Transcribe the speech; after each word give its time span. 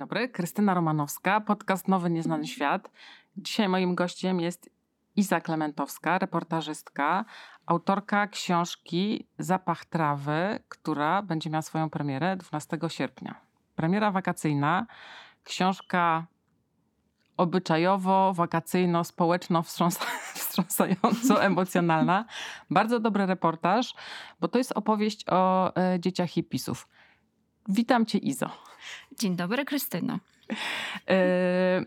Dobry, 0.00 0.28
Krystyna 0.28 0.74
Romanowska, 0.74 1.40
podcast 1.40 1.88
Nowy 1.88 2.10
Nieznany 2.10 2.46
Świat. 2.46 2.90
Dzisiaj 3.36 3.68
moim 3.68 3.94
gościem 3.94 4.40
jest 4.40 4.70
Iza 5.16 5.40
Klementowska, 5.40 6.18
reportażystka, 6.18 7.24
autorka 7.66 8.26
książki 8.26 9.26
Zapach 9.38 9.84
trawy, 9.84 10.58
która 10.68 11.22
będzie 11.22 11.50
miała 11.50 11.62
swoją 11.62 11.90
premierę 11.90 12.36
12 12.36 12.78
sierpnia. 12.88 13.34
Premiera 13.76 14.10
wakacyjna, 14.10 14.86
książka 15.44 16.26
obyczajowo, 17.36 18.32
wakacyjno, 18.34 19.04
społeczno, 19.04 19.62
wstrząsa, 19.62 20.04
wstrząsająco 20.34 21.44
emocjonalna. 21.44 22.24
Bardzo 22.70 23.00
dobry 23.00 23.26
reportaż, 23.26 23.94
bo 24.40 24.48
to 24.48 24.58
jest 24.58 24.72
opowieść 24.72 25.24
o 25.28 25.72
e, 25.76 26.00
dzieciach 26.00 26.30
hipisów. 26.30 26.88
Witam 27.68 28.06
cię, 28.06 28.18
Izo. 28.18 28.69
Dzień 29.20 29.36
dobry, 29.36 29.64
Krystyno. 29.64 30.18
E, 31.10 31.84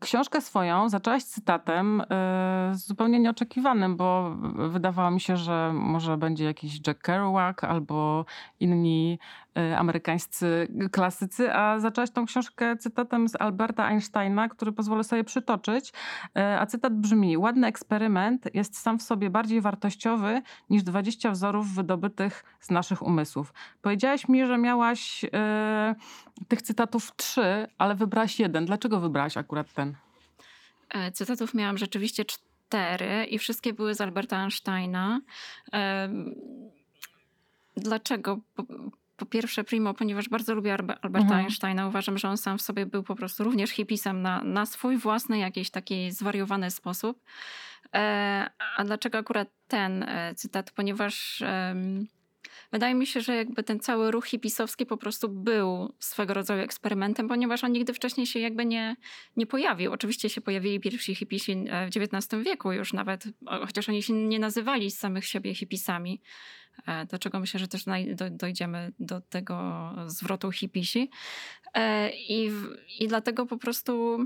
książkę 0.00 0.40
swoją 0.40 0.88
zaczęłaś 0.88 1.22
cytatem 1.24 2.02
e, 2.10 2.72
zupełnie 2.74 3.20
nieoczekiwanym, 3.20 3.96
bo 3.96 4.36
wydawało 4.68 5.10
mi 5.10 5.20
się, 5.20 5.36
że 5.36 5.72
może 5.74 6.16
będzie 6.16 6.44
jakiś 6.44 6.80
Jack 6.86 7.02
Kerouac 7.02 7.64
albo 7.64 8.24
inni 8.60 9.18
amerykańscy 9.54 10.68
klasycy, 10.92 11.54
a 11.54 11.80
zaczęłaś 11.80 12.10
tą 12.10 12.26
książkę 12.26 12.76
cytatem 12.76 13.28
z 13.28 13.36
Alberta 13.40 13.84
Einsteina, 13.84 14.48
który 14.48 14.72
pozwolę 14.72 15.04
sobie 15.04 15.24
przytoczyć. 15.24 15.92
E, 16.36 16.60
a 16.60 16.66
cytat 16.66 16.94
brzmi: 16.94 17.38
Ładny 17.38 17.66
eksperyment 17.66 18.54
jest 18.54 18.78
sam 18.78 18.98
w 18.98 19.02
sobie 19.02 19.30
bardziej 19.30 19.60
wartościowy 19.60 20.42
niż 20.70 20.82
20 20.82 21.30
wzorów 21.30 21.74
wydobytych 21.74 22.44
z 22.60 22.70
naszych 22.70 23.02
umysłów. 23.02 23.54
Powiedziałaś 23.82 24.28
mi, 24.28 24.46
że 24.46 24.58
miałaś 24.58 25.24
e, 25.32 25.94
tych 26.48 26.62
cytatów 26.62 27.16
trzy, 27.16 27.66
ale 27.78 27.94
wybrałaś 27.94 28.40
jeden. 28.40 28.66
Dlaczego 28.66 29.00
wybrałaś 29.00 29.36
akurat 29.36 29.72
ten? 29.72 29.94
E, 30.88 31.12
cytatów 31.12 31.54
miałam 31.54 31.78
rzeczywiście 31.78 32.24
cztery 32.24 33.24
i 33.24 33.38
wszystkie 33.38 33.72
były 33.72 33.94
z 33.94 34.00
Alberta 34.00 34.38
Einsteina. 34.38 35.20
Dlaczego? 37.76 38.38
Po, 39.20 39.26
pierwsze, 39.26 39.64
primo, 39.64 39.94
ponieważ 39.94 40.28
bardzo 40.28 40.54
lubię 40.54 40.72
Alberta 40.72 41.18
mhm. 41.18 41.40
Einsteina. 41.40 41.86
Uważam, 41.86 42.18
że 42.18 42.28
on 42.28 42.36
sam 42.36 42.58
w 42.58 42.62
sobie 42.62 42.86
był 42.86 43.02
po 43.02 43.16
prostu 43.16 43.44
również 43.44 43.70
hipisem 43.70 44.22
na, 44.22 44.42
na 44.44 44.66
swój 44.66 44.96
własny, 44.96 45.38
jakiś 45.38 45.70
taki 45.70 46.12
zwariowany 46.12 46.70
sposób. 46.70 47.22
E, 47.94 48.50
a 48.76 48.84
dlaczego 48.84 49.18
akurat 49.18 49.48
ten 49.68 50.02
e, 50.02 50.34
cytat? 50.34 50.70
Ponieważ 50.70 51.42
Wydaje 52.72 52.94
mi 52.94 53.06
się, 53.06 53.20
że 53.20 53.36
jakby 53.36 53.62
ten 53.62 53.80
cały 53.80 54.10
ruch 54.10 54.26
hipisowski 54.26 54.86
po 54.86 54.96
prostu 54.96 55.28
był 55.28 55.94
swego 55.98 56.34
rodzaju 56.34 56.62
eksperymentem, 56.62 57.28
ponieważ 57.28 57.64
on 57.64 57.72
nigdy 57.72 57.94
wcześniej 57.94 58.26
się 58.26 58.40
jakby 58.40 58.66
nie, 58.66 58.96
nie 59.36 59.46
pojawił. 59.46 59.92
Oczywiście 59.92 60.28
się 60.28 60.40
pojawili 60.40 60.80
pierwsi 60.80 61.14
hipisi 61.14 61.52
e, 61.52 61.86
w 61.86 61.96
XIX 61.96 62.44
wieku 62.44 62.72
już 62.72 62.92
nawet, 62.92 63.24
chociaż 63.46 63.88
oni 63.88 64.02
się 64.02 64.12
nie 64.12 64.38
nazywali 64.38 64.90
z 64.90 64.98
samych 64.98 65.26
siebie 65.26 65.54
hipisami, 65.54 66.20
e, 66.86 67.06
do 67.06 67.18
czego 67.18 67.40
myślę, 67.40 67.60
że 67.60 67.68
też 67.68 67.84
dojdziemy 68.30 68.92
do 69.00 69.20
tego 69.20 69.90
zwrotu 70.06 70.52
hipisi. 70.52 71.10
E, 71.74 72.10
I, 72.10 72.50
I 72.98 73.08
dlatego 73.08 73.46
po 73.46 73.56
prostu 73.56 74.24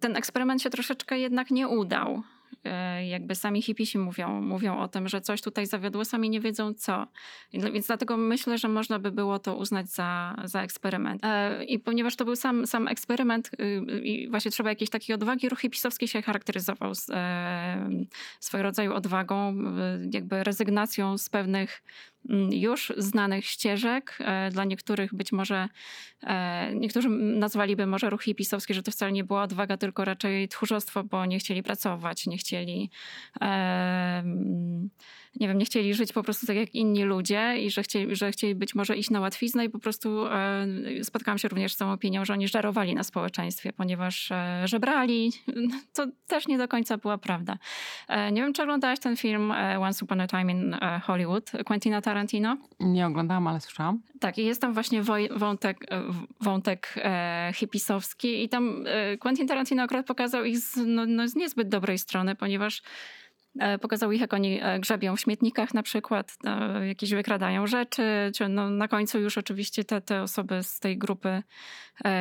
ten 0.00 0.16
eksperyment 0.16 0.62
się 0.62 0.70
troszeczkę 0.70 1.18
jednak 1.18 1.50
nie 1.50 1.68
udał. 1.68 2.22
E, 2.64 3.06
jakby 3.06 3.34
sami 3.34 3.62
hipisi 3.62 3.98
mówią, 3.98 4.40
mówią 4.40 4.78
o 4.78 4.88
tym, 4.88 5.08
że 5.08 5.20
coś 5.20 5.42
tutaj 5.42 5.66
zawiodło, 5.66 6.04
sami 6.04 6.30
nie 6.30 6.40
wiedzą 6.40 6.74
co. 6.74 7.06
Więc 7.52 7.86
dlatego 7.86 8.16
myślę, 8.16 8.58
że 8.58 8.68
można 8.68 8.98
by 8.98 9.10
było 9.10 9.38
to 9.38 9.56
uznać 9.56 9.88
za, 9.88 10.36
za 10.44 10.62
eksperyment. 10.62 11.24
E, 11.24 11.64
I 11.64 11.78
ponieważ 11.78 12.16
to 12.16 12.24
był 12.24 12.36
sam, 12.36 12.66
sam 12.66 12.88
eksperyment 12.88 13.50
y, 13.60 14.00
i 14.00 14.30
właśnie 14.30 14.50
trzeba 14.50 14.70
jakiejś 14.70 14.90
takiej 14.90 15.14
odwagi, 15.14 15.48
ruch 15.48 15.60
hipisowski 15.60 16.08
się 16.08 16.22
charakteryzował 16.22 16.94
z, 16.94 17.10
e, 17.10 17.88
swego 18.40 18.62
rodzaju 18.62 18.94
odwagą, 18.94 19.56
jakby 20.12 20.44
rezygnacją 20.44 21.18
z 21.18 21.28
pewnych 21.28 21.82
już 22.50 22.92
znanych 22.96 23.46
ścieżek. 23.46 24.18
E, 24.20 24.50
dla 24.50 24.64
niektórych 24.64 25.14
być 25.14 25.32
może, 25.32 25.68
e, 26.22 26.74
niektórzy 26.74 27.08
nazwaliby 27.08 27.86
może 27.86 28.10
ruch 28.10 28.22
hipisowski, 28.22 28.74
że 28.74 28.82
to 28.82 28.90
wcale 28.90 29.12
nie 29.12 29.24
była 29.24 29.42
odwaga, 29.42 29.76
tylko 29.76 30.04
raczej 30.04 30.48
tchórzostwo, 30.48 31.04
bo 31.04 31.26
nie 31.26 31.38
chcieli 31.38 31.62
pracować, 31.62 32.26
nie 32.26 32.38
chcieli 32.38 32.90
nie 35.40 35.48
wiem, 35.48 35.58
nie 35.58 35.64
chcieli 35.64 35.94
żyć 35.94 36.12
po 36.12 36.22
prostu 36.22 36.46
tak 36.46 36.56
jak 36.56 36.74
inni 36.74 37.04
ludzie 37.04 37.54
i 37.58 37.70
że 37.70 37.82
chcieli, 37.82 38.16
że 38.16 38.32
chcieli 38.32 38.54
być 38.54 38.74
może 38.74 38.96
iść 38.96 39.10
na 39.10 39.20
łatwiznę 39.20 39.64
i 39.64 39.70
po 39.70 39.78
prostu 39.78 40.26
e, 40.26 40.66
spotkałam 41.02 41.38
się 41.38 41.48
również 41.48 41.72
z 41.72 41.76
tą 41.76 41.92
opinią, 41.92 42.24
że 42.24 42.32
oni 42.32 42.48
żarowali 42.48 42.94
na 42.94 43.02
społeczeństwie, 43.02 43.72
ponieważ 43.72 44.32
e, 44.32 44.62
żebrali. 44.64 45.32
To 45.92 46.06
też 46.26 46.48
nie 46.48 46.58
do 46.58 46.68
końca 46.68 46.96
była 46.96 47.18
prawda. 47.18 47.58
E, 48.08 48.32
nie 48.32 48.42
wiem, 48.42 48.52
czy 48.52 48.62
oglądałaś 48.62 49.00
ten 49.00 49.16
film 49.16 49.52
Once 49.80 50.04
Upon 50.04 50.20
a 50.20 50.26
Time 50.26 50.52
in 50.52 50.76
Hollywood 51.02 51.50
Quentina 51.64 52.02
Tarantino? 52.02 52.56
Nie 52.80 53.06
oglądałam, 53.06 53.46
ale 53.46 53.60
słyszałam. 53.60 54.02
Tak, 54.20 54.38
i 54.38 54.44
jest 54.44 54.60
tam 54.60 54.74
właśnie 54.74 55.02
wątek, 55.36 55.86
wątek 56.40 56.94
hipisowski 57.54 58.44
i 58.44 58.48
tam 58.48 58.84
Quentin 59.18 59.48
Tarantino 59.48 59.82
akurat 59.82 60.06
pokazał 60.06 60.44
ich 60.44 60.58
z, 60.58 60.76
no, 60.86 61.06
no, 61.06 61.28
z 61.28 61.36
niezbyt 61.36 61.68
dobrej 61.68 61.98
strony, 61.98 62.34
ponieważ 62.34 62.82
pokazał 63.80 64.12
ich, 64.12 64.20
jak 64.20 64.34
oni 64.34 64.60
e, 64.62 64.80
grzebią 64.80 65.16
w 65.16 65.20
śmietnikach 65.20 65.74
na 65.74 65.82
przykład, 65.82 66.36
e, 66.44 66.86
jakieś 66.86 67.10
wykradają 67.10 67.66
rzeczy, 67.66 68.02
czy 68.34 68.48
no 68.48 68.70
na 68.70 68.88
końcu 68.88 69.20
już 69.20 69.38
oczywiście 69.38 69.84
te, 69.84 70.00
te 70.00 70.22
osoby 70.22 70.62
z 70.62 70.80
tej 70.80 70.98
grupy 70.98 71.42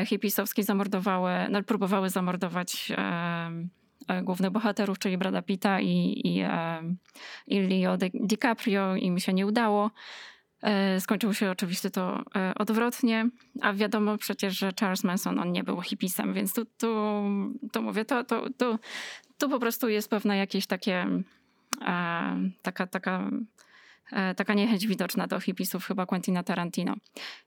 hipisowskiej 0.05 0.63
zamordowały, 0.63 1.31
no, 1.49 1.63
próbowały 1.63 2.09
zamordować 2.09 2.91
głównych 4.23 4.51
bohaterów, 4.51 4.99
czyli 4.99 5.17
Brada 5.17 5.41
Pitta 5.41 5.81
i, 5.81 6.21
i, 6.23 6.43
i 7.47 7.61
Leo 7.61 7.97
DiCaprio. 8.13 8.95
Im 8.95 9.19
się 9.19 9.33
nie 9.33 9.45
udało. 9.45 9.91
Skończyło 10.99 11.33
się 11.33 11.51
oczywiście 11.51 11.89
to 11.89 12.23
odwrotnie, 12.55 13.29
a 13.61 13.73
wiadomo 13.73 14.17
przecież, 14.17 14.57
że 14.57 14.71
Charles 14.79 15.03
Manson 15.03 15.39
on 15.39 15.51
nie 15.51 15.63
był 15.63 15.81
hipisem, 15.81 16.33
więc 16.33 16.53
tu, 16.53 16.65
tu, 16.65 17.23
tu 17.71 17.81
mówię, 17.81 18.05
to, 18.05 18.23
to, 18.23 18.45
to, 18.57 18.79
tu 19.37 19.49
po 19.49 19.59
prostu 19.59 19.89
jest 19.89 20.09
pewne 20.09 20.37
jakieś 20.37 20.67
takie, 20.67 21.07
e, 21.81 22.49
taka, 22.61 22.87
taka, 22.87 23.29
e, 24.11 24.35
taka 24.35 24.53
niechęć 24.53 24.87
widoczna 24.87 25.27
do 25.27 25.39
hipisów 25.39 25.85
chyba 25.85 26.05
Quentina 26.05 26.43
Tarantino. 26.43 26.95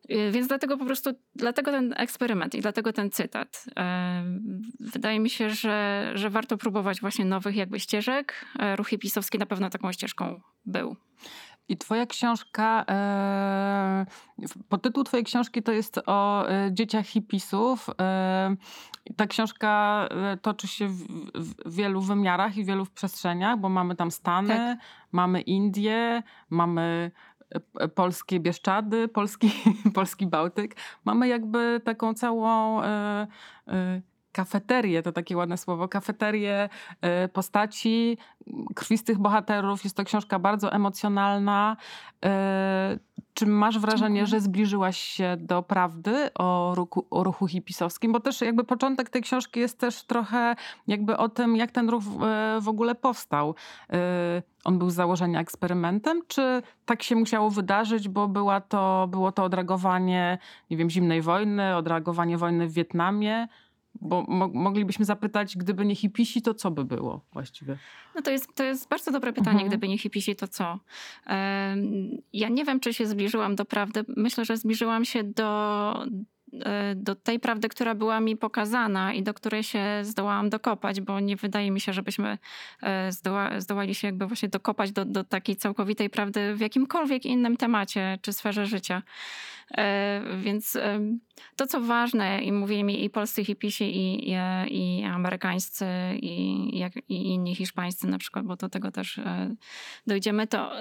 E, 0.08 0.30
więc 0.30 0.48
dlatego 0.48 0.76
po 0.76 0.84
prostu, 0.84 1.10
dlatego 1.34 1.70
ten 1.70 1.94
eksperyment 1.96 2.54
i 2.54 2.60
dlatego 2.60 2.92
ten 2.92 3.10
cytat. 3.10 3.64
E, 3.76 4.22
wydaje 4.80 5.20
mi 5.20 5.30
się, 5.30 5.50
że, 5.50 6.10
że 6.14 6.30
warto 6.30 6.56
próbować 6.56 7.00
właśnie 7.00 7.24
nowych 7.24 7.56
jakby 7.56 7.80
ścieżek. 7.80 8.44
E, 8.58 8.76
ruch 8.76 8.88
hipisowski 8.88 9.38
na 9.38 9.46
pewno 9.46 9.70
taką 9.70 9.92
ścieżką 9.92 10.40
był. 10.66 10.96
I 11.68 11.76
twoja 11.76 12.06
książka, 12.06 12.84
e, 12.88 14.06
podtytuł 14.68 15.04
twojej 15.04 15.24
książki 15.24 15.62
to 15.62 15.72
jest 15.72 16.00
o 16.06 16.48
e, 16.50 16.72
dzieciach 16.72 17.06
hipisów. 17.06 17.90
E, 18.00 18.56
ta 19.16 19.26
książka 19.26 20.04
e, 20.10 20.36
toczy 20.36 20.68
się 20.68 20.88
w, 20.88 21.02
w, 21.34 21.74
wielu 21.74 22.00
wymiarach 22.00 22.56
i 22.56 22.64
wielu 22.64 22.86
przestrzeniach, 22.86 23.58
bo 23.58 23.68
mamy 23.68 23.96
tam 23.96 24.10
Stany, 24.10 24.56
tak. 24.56 24.78
mamy 25.12 25.40
Indie, 25.40 26.22
mamy 26.50 27.10
e, 27.80 27.88
polskie 27.88 28.40
Bieszczady, 28.40 29.08
polski, 29.08 29.50
polski 29.94 30.26
Bałtyk. 30.26 30.76
Mamy 31.04 31.28
jakby 31.28 31.80
taką 31.84 32.14
całą... 32.14 32.80
kafeterię, 34.32 35.02
to 35.02 35.12
takie 35.12 35.36
ładne 35.36 35.56
słowo, 35.56 35.88
kafeterię 35.88 36.68
y, 37.24 37.28
postaci 37.28 38.18
krwistych 38.74 39.18
bohaterów. 39.18 39.84
Jest 39.84 39.96
to 39.96 40.04
książka 40.04 40.38
bardzo 40.38 40.72
emocjonalna. 40.72 41.76
Y, 42.24 42.28
czy 43.34 43.46
masz 43.46 43.78
wrażenie, 43.78 44.26
że 44.26 44.40
zbliżyłaś 44.40 44.98
się 44.98 45.36
do 45.40 45.62
prawdy 45.62 46.30
o 46.34 46.72
ruchu, 46.76 47.06
o 47.10 47.24
ruchu 47.24 47.46
hipisowskim? 47.46 48.12
Bo 48.12 48.20
też 48.20 48.40
jakby 48.40 48.64
początek 48.64 49.10
tej 49.10 49.22
książki 49.22 49.60
jest 49.60 49.78
też 49.78 50.02
trochę 50.02 50.56
jakby 50.86 51.16
o 51.16 51.28
tym, 51.28 51.56
jak 51.56 51.70
ten 51.70 51.88
ruch 51.88 52.02
w 52.60 52.68
ogóle 52.68 52.94
powstał. 52.94 53.54
On 54.64 54.78
był 54.78 54.90
z 54.90 54.94
założenia 54.94 55.40
eksperymentem, 55.40 56.22
czy 56.28 56.62
tak 56.84 57.02
się 57.02 57.16
musiało 57.16 57.50
wydarzyć, 57.50 58.08
bo 58.08 58.28
była 58.28 58.60
to, 58.60 59.08
było 59.10 59.32
to 59.32 59.44
odreagowanie, 59.44 60.38
nie 60.70 60.76
wiem, 60.76 60.90
zimnej 60.90 61.22
wojny, 61.22 61.76
odreagowanie 61.76 62.38
wojny 62.38 62.68
w 62.68 62.72
Wietnamie? 62.72 63.48
Bo 64.00 64.22
mo 64.28 64.48
moglibyśmy 64.48 65.04
zapytać, 65.04 65.56
gdyby 65.56 65.84
nie 65.84 65.96
hipisi, 65.96 66.42
to 66.42 66.54
co 66.54 66.70
by 66.70 66.84
było 66.84 67.20
właściwie? 67.32 67.78
No 68.14 68.22
to 68.22 68.30
jest, 68.30 68.54
to 68.54 68.64
jest 68.64 68.88
bardzo 68.88 69.10
dobre 69.10 69.32
pytanie, 69.32 69.50
mhm. 69.50 69.68
gdyby 69.68 69.88
nie 69.88 69.98
hipisi, 69.98 70.36
to 70.36 70.48
co? 70.48 70.78
Ja 72.32 72.48
nie 72.48 72.64
wiem, 72.64 72.80
czy 72.80 72.94
się 72.94 73.06
zbliżyłam 73.06 73.56
do 73.56 73.64
prawdy. 73.64 74.04
Myślę, 74.16 74.44
że 74.44 74.56
zbliżyłam 74.56 75.04
się 75.04 75.24
do, 75.24 76.04
do 76.96 77.14
tej 77.14 77.40
prawdy, 77.40 77.68
która 77.68 77.94
była 77.94 78.20
mi 78.20 78.36
pokazana 78.36 79.12
i 79.12 79.22
do 79.22 79.34
której 79.34 79.62
się 79.62 79.84
zdołałam 80.02 80.50
dokopać, 80.50 81.00
bo 81.00 81.20
nie 81.20 81.36
wydaje 81.36 81.70
mi 81.70 81.80
się, 81.80 81.92
żebyśmy 81.92 82.38
e, 82.82 83.12
zdoła, 83.12 83.60
zdołali 83.60 83.94
się 83.94 84.08
jakby 84.08 84.26
właśnie 84.26 84.48
dokopać 84.48 84.92
do, 84.92 85.04
do 85.04 85.24
takiej 85.24 85.56
całkowitej 85.56 86.10
prawdy 86.10 86.54
w 86.54 86.60
jakimkolwiek 86.60 87.26
innym 87.26 87.56
temacie 87.56 88.18
czy 88.22 88.32
sferze 88.32 88.66
życia. 88.66 89.02
E, 89.76 90.22
więc 90.38 90.78
to, 91.56 91.66
co 91.66 91.80
ważne, 91.80 92.42
i 92.42 92.52
mówili 92.52 92.84
mi 92.84 93.04
i 93.04 93.10
polscy 93.10 93.44
hipisi, 93.44 93.84
i, 93.84 94.30
i, 94.30 94.34
i 94.70 95.04
amerykańscy, 95.04 95.86
i, 96.22 96.84
i 97.08 97.14
inni 97.14 97.54
hiszpańscy 97.54 98.06
na 98.06 98.18
przykład, 98.18 98.44
bo 98.44 98.56
do 98.56 98.68
tego 98.68 98.90
też 98.90 99.18
e, 99.18 99.54
dojdziemy, 100.06 100.46
to 100.46 100.72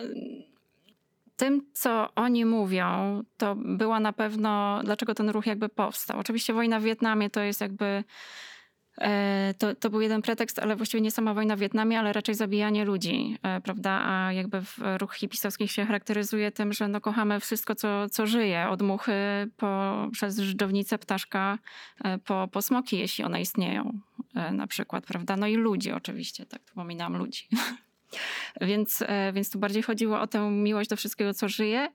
tym, 1.37 1.61
co 1.73 2.09
oni 2.15 2.45
mówią, 2.45 3.21
to 3.37 3.55
była 3.55 3.99
na 3.99 4.13
pewno, 4.13 4.81
dlaczego 4.83 5.15
ten 5.15 5.29
ruch 5.29 5.45
jakby 5.45 5.69
powstał. 5.69 6.19
Oczywiście 6.19 6.53
wojna 6.53 6.79
w 6.79 6.83
Wietnamie 6.83 7.29
to 7.29 7.41
jest 7.41 7.61
jakby 7.61 8.03
E, 9.01 9.53
to, 9.57 9.75
to 9.75 9.89
był 9.89 10.01
jeden 10.01 10.21
pretekst, 10.21 10.59
ale 10.59 10.75
właściwie 10.75 11.01
nie 11.01 11.11
sama 11.11 11.33
wojna 11.33 11.55
w 11.55 11.59
Wietnamie, 11.59 11.99
ale 11.99 12.13
raczej 12.13 12.35
zabijanie 12.35 12.85
ludzi, 12.85 13.37
e, 13.43 13.61
prawda? 13.61 14.01
A 14.05 14.33
jakby 14.33 14.61
ruch 14.97 15.15
hipisowski 15.15 15.67
się 15.67 15.85
charakteryzuje 15.85 16.51
tym, 16.51 16.73
że 16.73 16.87
no 16.87 17.01
kochamy 17.01 17.39
wszystko, 17.39 17.75
co, 17.75 18.09
co 18.09 18.27
żyje, 18.27 18.69
od 18.69 18.81
muchy 18.81 19.13
po, 19.57 19.93
przez 20.11 20.39
żdżownicę 20.39 20.97
ptaszka 20.97 21.57
e, 22.03 22.17
po, 22.17 22.47
po 22.51 22.61
smoki, 22.61 22.97
jeśli 22.97 23.23
one 23.23 23.41
istnieją 23.41 23.99
na 24.51 24.67
przykład, 24.67 25.05
prawda? 25.05 25.37
No 25.37 25.47
i 25.47 25.55
ludzi 25.55 25.91
oczywiście, 25.91 26.45
tak, 26.45 26.61
wspominam 26.65 27.17
ludzi. 27.17 27.47
Więc, 28.61 29.03
więc 29.33 29.49
tu 29.49 29.59
bardziej 29.59 29.83
chodziło 29.83 30.21
o 30.21 30.27
tę 30.27 30.51
miłość 30.51 30.89
do 30.89 30.95
wszystkiego, 30.95 31.33
co 31.33 31.49
żyje. 31.49 31.91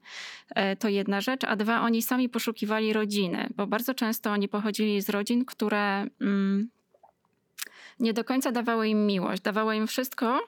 To 0.78 0.88
jedna 0.88 1.20
rzecz. 1.20 1.44
A 1.44 1.56
dwa, 1.56 1.80
oni 1.80 2.02
sami 2.02 2.28
poszukiwali 2.28 2.92
rodziny, 2.92 3.48
bo 3.56 3.66
bardzo 3.66 3.94
często 3.94 4.30
oni 4.30 4.48
pochodzili 4.48 5.00
z 5.02 5.08
rodzin, 5.08 5.44
które 5.44 6.06
mm, 6.20 6.70
nie 8.00 8.12
do 8.12 8.24
końca 8.24 8.52
dawały 8.52 8.88
im 8.88 9.06
miłość. 9.06 9.42
Dawały 9.42 9.76
im 9.76 9.86
wszystko, 9.86 10.40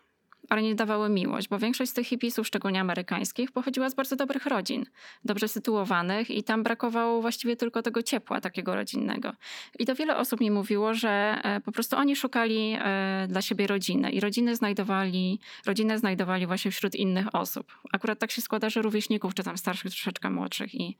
ale 0.48 0.62
nie 0.62 0.74
dawały 0.74 1.08
miłość, 1.08 1.48
bo 1.48 1.58
większość 1.58 1.90
z 1.90 1.94
tych 1.94 2.06
hipisów, 2.06 2.46
szczególnie 2.46 2.80
amerykańskich, 2.80 3.52
pochodziła 3.52 3.90
z 3.90 3.94
bardzo 3.94 4.16
dobrych 4.16 4.46
rodzin, 4.46 4.86
dobrze 5.24 5.48
sytuowanych 5.48 6.30
i 6.30 6.42
tam 6.42 6.62
brakowało 6.62 7.22
właściwie 7.22 7.56
tylko 7.56 7.82
tego 7.82 8.02
ciepła 8.02 8.40
takiego 8.40 8.74
rodzinnego. 8.74 9.32
I 9.78 9.86
to 9.86 9.94
wiele 9.94 10.16
osób 10.16 10.40
mi 10.40 10.50
mówiło, 10.50 10.94
że 10.94 11.40
e, 11.42 11.60
po 11.60 11.72
prostu 11.72 11.96
oni 11.96 12.16
szukali 12.16 12.76
e, 12.78 13.26
dla 13.28 13.42
siebie 13.42 13.66
rodziny 13.66 14.10
i 14.10 14.20
rodziny 14.20 14.56
znajdowali, 14.56 15.40
rodzinę 15.66 15.98
znajdowali 15.98 16.46
właśnie 16.46 16.70
wśród 16.70 16.94
innych 16.94 17.34
osób. 17.34 17.72
Akurat 17.92 18.18
tak 18.18 18.30
się 18.30 18.42
składa, 18.42 18.70
że 18.70 18.82
rówieśników, 18.82 19.34
czy 19.34 19.42
tam 19.42 19.58
starszych, 19.58 19.90
troszeczkę 19.90 20.30
młodszych 20.30 20.74
i, 20.74 20.96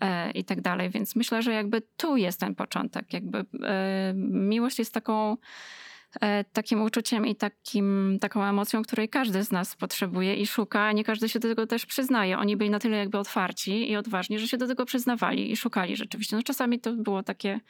e, 0.00 0.30
i 0.30 0.44
tak 0.44 0.60
dalej, 0.60 0.90
więc 0.90 1.16
myślę, 1.16 1.42
że 1.42 1.52
jakby 1.52 1.82
tu 1.96 2.16
jest 2.16 2.40
ten 2.40 2.54
początek, 2.54 3.12
jakby 3.12 3.44
miłość 4.24 4.78
jest 4.78 4.94
taką 4.94 5.36
takim 6.52 6.82
uczuciem 6.82 7.26
i 7.26 7.36
takim, 7.36 8.18
taką 8.20 8.44
emocją, 8.44 8.82
której 8.82 9.08
każdy 9.08 9.44
z 9.44 9.52
nas 9.52 9.76
potrzebuje 9.76 10.34
i 10.34 10.46
szuka, 10.46 10.92
nie 10.92 11.04
każdy 11.04 11.28
się 11.28 11.38
do 11.38 11.48
tego 11.48 11.66
też 11.66 11.86
przyznaje. 11.86 12.38
Oni 12.38 12.56
byli 12.56 12.70
na 12.70 12.78
tyle 12.78 12.96
jakby 12.96 13.18
otwarci 13.18 13.90
i 13.90 13.96
odważni, 13.96 14.38
że 14.38 14.48
się 14.48 14.56
do 14.56 14.66
tego 14.66 14.84
przyznawali 14.84 15.52
i 15.52 15.56
szukali 15.56 15.96
rzeczywiście. 15.96 16.36
No 16.36 16.42
czasami 16.42 16.80
to 16.80 16.92
było 16.92 17.22
takie 17.22 17.60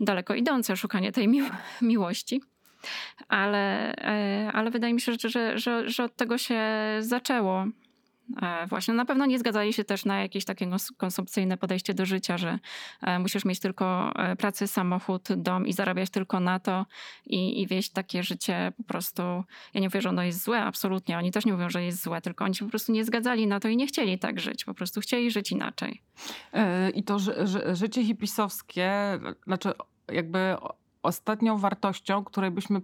daleko 0.00 0.34
idące 0.34 0.76
szukanie 0.76 1.12
tej 1.12 1.28
mił 1.28 1.46
miłości. 1.82 2.42
Ale, 3.28 3.96
e, 3.96 4.50
ale 4.52 4.70
wydaje 4.70 4.94
mi 4.94 5.00
się, 5.00 5.12
że, 5.12 5.28
że, 5.28 5.58
że, 5.58 5.90
że 5.90 6.04
od 6.04 6.16
tego 6.16 6.38
się 6.38 6.62
zaczęło. 7.00 7.66
E, 8.42 8.66
właśnie, 8.66 8.94
na 8.94 9.04
pewno 9.04 9.26
nie 9.26 9.38
zgadzali 9.38 9.72
się 9.72 9.84
też 9.84 10.04
na 10.04 10.20
jakieś 10.20 10.44
takie 10.44 10.70
konsumpcyjne 10.96 11.56
podejście 11.56 11.94
do 11.94 12.06
życia, 12.06 12.38
że 12.38 12.58
e, 13.02 13.18
musisz 13.18 13.44
mieć 13.44 13.60
tylko 13.60 14.12
e, 14.16 14.36
pracę, 14.36 14.68
samochód, 14.68 15.28
dom 15.36 15.66
i 15.66 15.72
zarabiać 15.72 16.10
tylko 16.10 16.40
na 16.40 16.58
to 16.58 16.86
i, 17.26 17.62
i 17.62 17.66
wieść 17.66 17.90
takie 17.90 18.22
życie 18.22 18.72
po 18.76 18.84
prostu. 18.84 19.22
Ja 19.74 19.80
nie 19.80 19.86
mówię, 19.86 20.00
że 20.00 20.08
ono 20.08 20.22
jest 20.22 20.44
złe, 20.44 20.62
absolutnie. 20.62 21.18
Oni 21.18 21.32
też 21.32 21.46
nie 21.46 21.52
mówią, 21.52 21.70
że 21.70 21.84
jest 21.84 22.02
złe, 22.02 22.20
tylko 22.20 22.44
oni 22.44 22.54
się 22.54 22.64
po 22.64 22.70
prostu 22.70 22.92
nie 22.92 23.04
zgadzali 23.04 23.46
na 23.46 23.60
to 23.60 23.68
i 23.68 23.76
nie 23.76 23.86
chcieli 23.86 24.18
tak 24.18 24.40
żyć. 24.40 24.64
Po 24.64 24.74
prostu 24.74 25.00
chcieli 25.00 25.30
żyć 25.30 25.52
inaczej. 25.52 26.02
I 26.94 27.02
to 27.02 27.18
ży, 27.18 27.34
ży, 27.44 27.76
życie 27.76 28.04
hipisowskie, 28.04 28.92
znaczy 29.46 29.72
jakby 30.12 30.56
ostatnią 31.02 31.58
wartością, 31.58 32.24
której 32.24 32.50
byśmy 32.50 32.80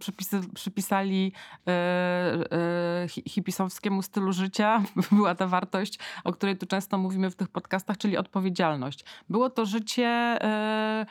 przypisali 0.54 1.32
e, 1.66 1.70
e, 1.72 3.06
hipisowskiemu 3.08 4.02
stylu 4.02 4.32
życia, 4.32 4.82
była 5.12 5.34
ta 5.34 5.46
wartość, 5.46 5.98
o 6.24 6.32
której 6.32 6.58
tu 6.58 6.66
często 6.66 6.98
mówimy 6.98 7.30
w 7.30 7.36
tych 7.36 7.48
podcastach, 7.48 7.98
czyli 7.98 8.16
odpowiedzialność. 8.16 9.04
Było 9.28 9.50
to 9.50 9.66
życie 9.66 10.06
e, 10.06 11.06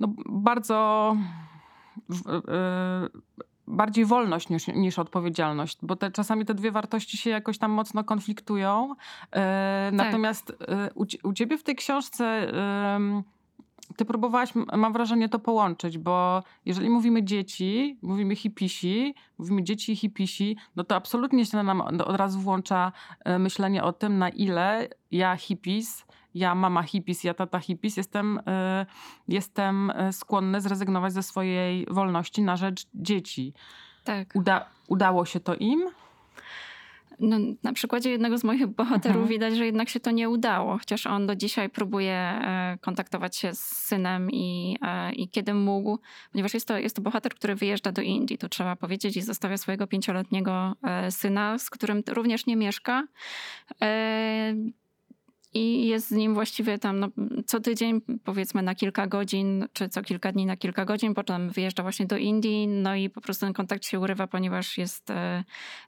no, 0.00 0.08
bardzo 0.26 1.16
bardziej 3.66 4.04
wolność 4.04 4.48
niż, 4.48 4.66
niż 4.66 4.98
odpowiedzialność, 4.98 5.78
bo 5.82 5.96
te, 5.96 6.10
czasami 6.10 6.44
te 6.44 6.54
dwie 6.54 6.70
wartości 6.70 7.16
się 7.16 7.30
jakoś 7.30 7.58
tam 7.58 7.70
mocno 7.70 8.04
konfliktują. 8.04 8.94
tak. 9.30 9.92
Natomiast 9.92 10.52
u, 10.94 11.04
u 11.22 11.32
ciebie 11.32 11.58
w 11.58 11.62
tej 11.62 11.76
książce 11.76 12.52
ty 13.96 14.04
próbowałaś, 14.04 14.52
mam 14.76 14.92
wrażenie, 14.92 15.28
to 15.28 15.38
połączyć, 15.38 15.98
bo 15.98 16.42
jeżeli 16.64 16.90
mówimy 16.90 17.22
dzieci, 17.22 17.98
mówimy 18.02 18.36
hipisi, 18.36 19.14
mówimy 19.38 19.62
dzieci 19.62 19.92
i 19.92 19.96
hipisi, 19.96 20.56
no 20.76 20.84
to 20.84 20.96
absolutnie 20.96 21.46
się 21.46 21.62
nam 21.62 21.80
od 21.80 22.16
razu 22.16 22.40
włącza 22.40 22.92
e, 23.24 23.38
myślenie 23.38 23.82
o 23.82 23.92
tym, 23.92 24.18
na 24.18 24.28
ile 24.28 24.88
ja 25.10 25.36
hipis, 25.36 26.04
ja 26.34 26.54
mama 26.54 26.82
hipis, 26.82 27.24
ja 27.24 27.34
tata 27.34 27.58
hipis, 27.58 27.96
jestem, 27.96 28.40
e, 28.46 28.86
jestem 29.28 29.90
e, 29.90 30.12
skłonny 30.12 30.60
zrezygnować 30.60 31.12
ze 31.12 31.22
swojej 31.22 31.86
wolności 31.90 32.42
na 32.42 32.56
rzecz 32.56 32.86
dzieci. 32.94 33.54
Tak. 34.04 34.28
Uda, 34.34 34.66
udało 34.88 35.24
się 35.24 35.40
to 35.40 35.54
im? 35.54 35.82
No, 37.18 37.38
na 37.62 37.72
przykładzie 37.72 38.10
jednego 38.10 38.38
z 38.38 38.44
moich 38.44 38.66
bohaterów 38.66 39.16
mhm. 39.16 39.28
widać, 39.28 39.56
że 39.56 39.66
jednak 39.66 39.88
się 39.88 40.00
to 40.00 40.10
nie 40.10 40.28
udało, 40.28 40.78
chociaż 40.78 41.06
on 41.06 41.26
do 41.26 41.36
dzisiaj 41.36 41.70
próbuje 41.70 42.12
e, 42.12 42.78
kontaktować 42.80 43.36
się 43.36 43.54
z 43.54 43.58
synem 43.58 44.30
i, 44.30 44.76
e, 44.82 45.12
i 45.12 45.28
kiedy 45.28 45.54
mógł, 45.54 45.98
ponieważ 46.32 46.54
jest 46.54 46.68
to, 46.68 46.78
jest 46.78 46.96
to 46.96 47.02
bohater, 47.02 47.34
który 47.34 47.54
wyjeżdża 47.54 47.92
do 47.92 48.02
Indii, 48.02 48.38
to 48.38 48.48
trzeba 48.48 48.76
powiedzieć, 48.76 49.16
i 49.16 49.22
zostawia 49.22 49.56
swojego 49.56 49.86
pięcioletniego 49.86 50.76
e, 50.82 51.10
syna, 51.10 51.58
z 51.58 51.70
którym 51.70 52.02
również 52.08 52.46
nie 52.46 52.56
mieszka 52.56 53.06
i 55.54 55.86
jest 55.86 56.08
z 56.08 56.10
nim 56.10 56.34
właściwie 56.34 56.78
tam 56.78 57.00
no, 57.00 57.08
co 57.46 57.60
tydzień, 57.60 58.00
powiedzmy 58.24 58.62
na 58.62 58.74
kilka 58.74 59.06
godzin, 59.06 59.66
czy 59.72 59.88
co 59.88 60.02
kilka 60.02 60.32
dni 60.32 60.46
na 60.46 60.56
kilka 60.56 60.84
godzin, 60.84 61.14
potem 61.14 61.50
wyjeżdża 61.50 61.82
właśnie 61.82 62.06
do 62.06 62.16
Indii, 62.16 62.68
no 62.68 62.94
i 62.94 63.10
po 63.10 63.20
prostu 63.20 63.46
ten 63.46 63.52
kontakt 63.52 63.86
się 63.86 64.00
urywa, 64.00 64.26
ponieważ 64.26 64.78
jest, 64.78 65.10
e, 65.10 65.44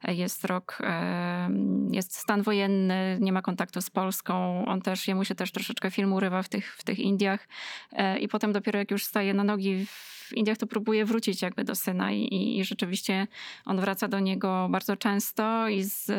jest 0.08 0.44
rok, 0.44 0.78
e, 0.80 1.50
jest 1.90 2.16
stan 2.16 2.42
wojenny, 2.42 3.18
nie 3.20 3.32
ma 3.32 3.42
kontaktu 3.42 3.80
z 3.80 3.90
Polską, 3.90 4.64
on 4.66 4.82
też, 4.82 5.08
jemu 5.08 5.24
się 5.24 5.34
też 5.34 5.52
troszeczkę 5.52 5.90
film 5.90 6.12
urywa 6.12 6.42
w 6.42 6.48
tych, 6.48 6.76
w 6.76 6.84
tych 6.84 6.98
Indiach 6.98 7.48
e, 7.92 8.18
i 8.18 8.28
potem 8.28 8.52
dopiero 8.52 8.78
jak 8.78 8.90
już 8.90 9.04
staje 9.04 9.34
na 9.34 9.44
nogi 9.44 9.86
w 9.86 10.32
Indiach, 10.32 10.58
to 10.58 10.66
próbuje 10.66 11.04
wrócić 11.04 11.42
jakby 11.42 11.64
do 11.64 11.74
syna 11.74 12.12
i, 12.12 12.58
i 12.58 12.64
rzeczywiście 12.64 13.26
on 13.64 13.80
wraca 13.80 14.08
do 14.08 14.20
niego 14.20 14.68
bardzo 14.70 14.96
często 14.96 15.68
i 15.68 15.82
z 15.82 16.10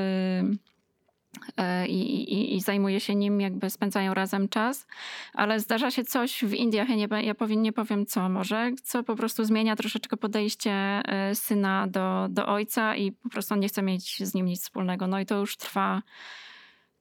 i, 1.88 2.34
i, 2.34 2.56
i, 2.56 2.62
zajmuje 2.62 3.00
się 3.00 3.16
nim, 3.16 3.42
jakby 3.42 3.70
spędzają 3.70 4.14
razem 4.14 4.50
czas, 4.50 4.88
ale 5.34 5.60
zdarza 5.60 5.92
się 5.92 6.04
coś 6.04 6.44
w 6.44 6.54
Indiach, 6.54 6.90
ja 6.90 6.96
nie, 6.96 7.08
ja 7.24 7.36
powiem, 7.36 7.62
nie 7.62 7.74
powiem 7.74 8.06
co 8.06 8.30
może, 8.30 8.72
co 8.84 9.04
po 9.04 9.16
prostu 9.16 9.46
zmienia 9.46 9.76
troszeczkę 9.76 10.18
podejście 10.18 10.72
e, 10.72 11.36
syna 11.36 11.88
do, 11.88 12.28
do 12.30 12.48
ojca 12.48 12.96
i 12.96 13.12
po 13.12 13.30
prostu 13.30 13.56
nie 13.56 13.68
chce 13.68 13.82
mieć 13.82 14.28
z 14.28 14.34
nim 14.34 14.46
nic 14.46 14.62
wspólnego. 14.62 15.08
No 15.08 15.20
i 15.20 15.26
to 15.26 15.40
już 15.40 15.58
trwa 15.58 16.02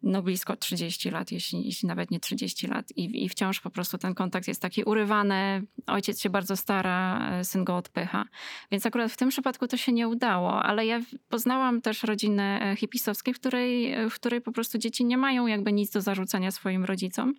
no 0.02 0.22
blisko 0.22 0.56
30 0.56 1.10
lat, 1.10 1.32
jeśli, 1.32 1.64
jeśli 1.64 1.88
nawet 1.88 2.10
nie 2.10 2.20
30 2.20 2.66
lat. 2.66 2.92
I, 2.96 3.24
I 3.24 3.28
wciąż 3.28 3.60
po 3.60 3.70
prostu 3.70 3.98
ten 3.98 4.14
kontakt 4.14 4.48
jest 4.48 4.62
taki 4.62 4.84
urywany. 4.84 5.62
Ojciec 5.86 6.20
się 6.20 6.30
bardzo 6.30 6.56
stara, 6.56 7.30
e, 7.30 7.44
syn 7.44 7.64
go 7.64 7.76
odpycha. 7.76 8.24
Więc 8.70 8.86
akurat 8.86 9.12
w 9.12 9.16
tym 9.16 9.28
przypadku 9.28 9.66
to 9.66 9.76
się 9.76 9.92
nie 9.92 10.08
udało, 10.08 10.62
ale 10.62 10.86
ja 10.86 11.00
poznałam 11.28 11.80
też 11.80 12.02
rodzinę 12.02 12.60
e, 12.62 12.76
hipisowskiej, 12.76 13.34
w 13.34 13.40
której, 13.40 13.94
w 14.10 14.14
której 14.14 14.40
po 14.40 14.52
prostu 14.52 14.78
dzieci 14.78 15.04
nie 15.04 15.18
mają 15.18 15.46
jakby 15.46 15.72
nic 15.72 15.90
do 15.90 16.00
zarzucenia 16.00 16.50
swoim 16.50 16.84
rodzicom. 16.84 17.34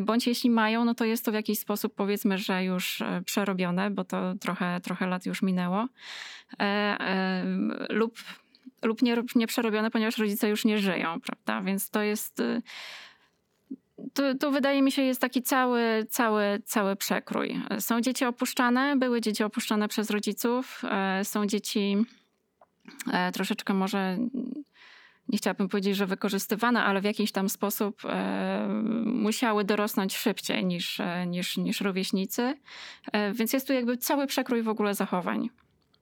Bądź 0.00 0.26
jeśli 0.26 0.50
mają, 0.50 0.84
no 0.84 0.94
to 0.94 1.04
jest 1.04 1.24
to 1.24 1.30
w 1.30 1.34
jakiś 1.34 1.58
sposób 1.58 1.94
powiedzmy, 1.94 2.38
że 2.38 2.64
już 2.64 3.02
przerobione, 3.24 3.90
bo 3.90 4.04
to 4.04 4.34
trochę, 4.34 4.80
trochę 4.80 5.06
lat 5.06 5.26
już 5.26 5.42
minęło. 5.42 5.88
E, 6.58 6.62
e, 6.62 7.44
lub 7.90 8.18
lub 8.82 9.02
nie, 9.02 9.22
nie 9.34 9.46
przerobione, 9.46 9.90
ponieważ 9.90 10.18
rodzice 10.18 10.48
już 10.48 10.64
nie 10.64 10.78
żyją, 10.78 11.20
prawda? 11.20 11.60
Więc 11.62 11.90
to 11.90 12.02
jest. 12.02 12.40
Y, 12.40 12.62
to, 14.14 14.34
to 14.34 14.50
wydaje 14.50 14.82
mi 14.82 14.92
się 14.92 15.02
jest 15.02 15.20
taki 15.20 15.42
cały, 15.42 16.06
cały, 16.10 16.62
cały 16.64 16.96
przekrój. 16.96 17.60
Są 17.78 18.00
dzieci 18.00 18.24
opuszczane, 18.24 18.96
były 18.96 19.20
dzieci 19.20 19.44
opuszczane 19.44 19.88
przez 19.88 20.10
rodziców, 20.10 20.82
e, 20.84 21.24
są 21.24 21.46
dzieci 21.46 21.96
e, 23.12 23.32
troszeczkę 23.32 23.74
może 23.74 24.18
nie 25.28 25.38
chciałabym 25.38 25.68
powiedzieć, 25.68 25.96
że 25.96 26.06
wykorzystywane, 26.06 26.84
ale 26.84 27.00
w 27.00 27.04
jakiś 27.04 27.32
tam 27.32 27.48
sposób 27.48 28.04
e, 28.04 28.68
musiały 29.04 29.64
dorosnąć 29.64 30.16
szybciej 30.16 30.64
niż, 30.64 31.00
niż, 31.26 31.56
niż 31.56 31.80
rówieśnicy. 31.80 32.54
więc 33.32 33.52
jest 33.52 33.66
tu 33.66 33.72
jakby 33.72 33.96
cały 33.96 34.26
przekrój 34.26 34.62
w 34.62 34.68
ogóle 34.68 34.94
zachowań. 34.94 35.50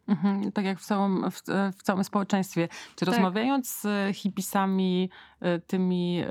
Mhm, 0.09 0.53
tak 0.53 0.65
jak 0.65 0.79
w 0.79 0.85
całym, 0.85 1.31
w, 1.31 1.43
w 1.79 1.83
całym 1.83 2.05
społeczeństwie. 2.05 2.69
Czy 2.97 3.07
tak. 3.07 3.15
rozmawiając 3.15 3.71
z 3.71 4.17
hipisami, 4.17 5.11
y, 5.43 5.61
tymi 5.67 6.23
y, 6.23 6.27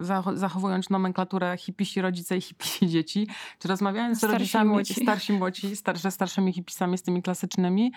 y, 0.00 0.38
zachowując 0.38 0.90
nomenklaturę 0.90 1.56
hipisi 1.56 2.00
rodzice 2.00 2.36
i 2.36 2.40
hipisi 2.40 2.88
dzieci, 2.88 3.28
czy 3.58 3.68
rozmawiając 3.68 4.18
starsi 4.18 4.36
z 4.36 4.38
rodzicami, 4.38 4.70
młodzi. 4.70 4.94
starsi 4.94 5.32
młodzi, 5.32 5.76
starsze, 5.76 6.10
starszymi 6.10 6.52
hipisami, 6.52 6.98
z 6.98 7.02
tymi 7.02 7.22
klasycznymi, 7.22 7.92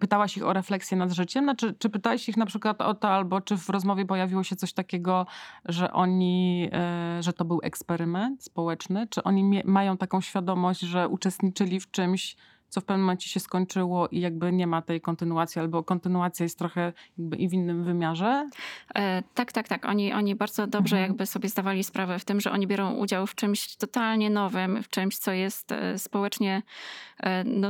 pytałaś 0.00 0.36
ich 0.36 0.46
o 0.46 0.52
refleksję 0.52 0.96
nad 0.96 1.12
życiem? 1.12 1.44
Znaczy, 1.44 1.74
czy 1.78 1.90
pytałaś 1.90 2.28
ich 2.28 2.36
na 2.36 2.46
przykład 2.46 2.80
o 2.80 2.94
to, 2.94 3.08
albo 3.08 3.40
czy 3.40 3.56
w 3.56 3.68
rozmowie 3.68 4.06
pojawiło 4.06 4.42
się 4.42 4.56
coś 4.56 4.72
takiego, 4.72 5.26
że 5.64 5.92
oni, 5.92 6.70
że 7.20 7.32
to 7.32 7.44
był 7.44 7.60
eksperyment 7.62 8.44
społeczny? 8.44 9.06
Czy 9.06 9.22
oni 9.22 9.62
mają 9.64 9.96
taką 9.96 10.20
świadomość, 10.20 10.80
że 10.80 11.08
uczestniczyli 11.08 11.80
w 11.80 11.90
czymś, 11.90 12.36
co 12.74 12.80
w 12.80 12.84
pewnym 12.84 13.04
momencie 13.04 13.28
się 13.28 13.40
skończyło 13.40 14.08
i 14.08 14.20
jakby 14.20 14.52
nie 14.52 14.66
ma 14.66 14.82
tej 14.82 15.00
kontynuacji, 15.00 15.60
albo 15.60 15.82
kontynuacja 15.82 16.44
jest 16.44 16.58
trochę 16.58 16.92
jakby 17.18 17.36
i 17.36 17.48
w 17.48 17.52
innym 17.52 17.84
wymiarze? 17.84 18.48
E, 18.94 19.22
tak, 19.34 19.52
tak, 19.52 19.68
tak. 19.68 19.84
Oni, 19.84 20.12
oni 20.12 20.34
bardzo 20.34 20.66
dobrze 20.66 20.96
mhm. 20.96 21.10
jakby 21.10 21.26
sobie 21.26 21.48
zdawali 21.48 21.84
sprawę 21.84 22.18
w 22.18 22.24
tym, 22.24 22.40
że 22.40 22.52
oni 22.52 22.66
biorą 22.66 22.94
udział 22.94 23.26
w 23.26 23.34
czymś 23.34 23.76
totalnie 23.76 24.30
nowym, 24.30 24.82
w 24.82 24.88
czymś, 24.88 25.18
co 25.18 25.32
jest 25.32 25.72
e, 25.72 25.98
społecznie, 25.98 26.62
e, 27.20 27.44
no, 27.44 27.68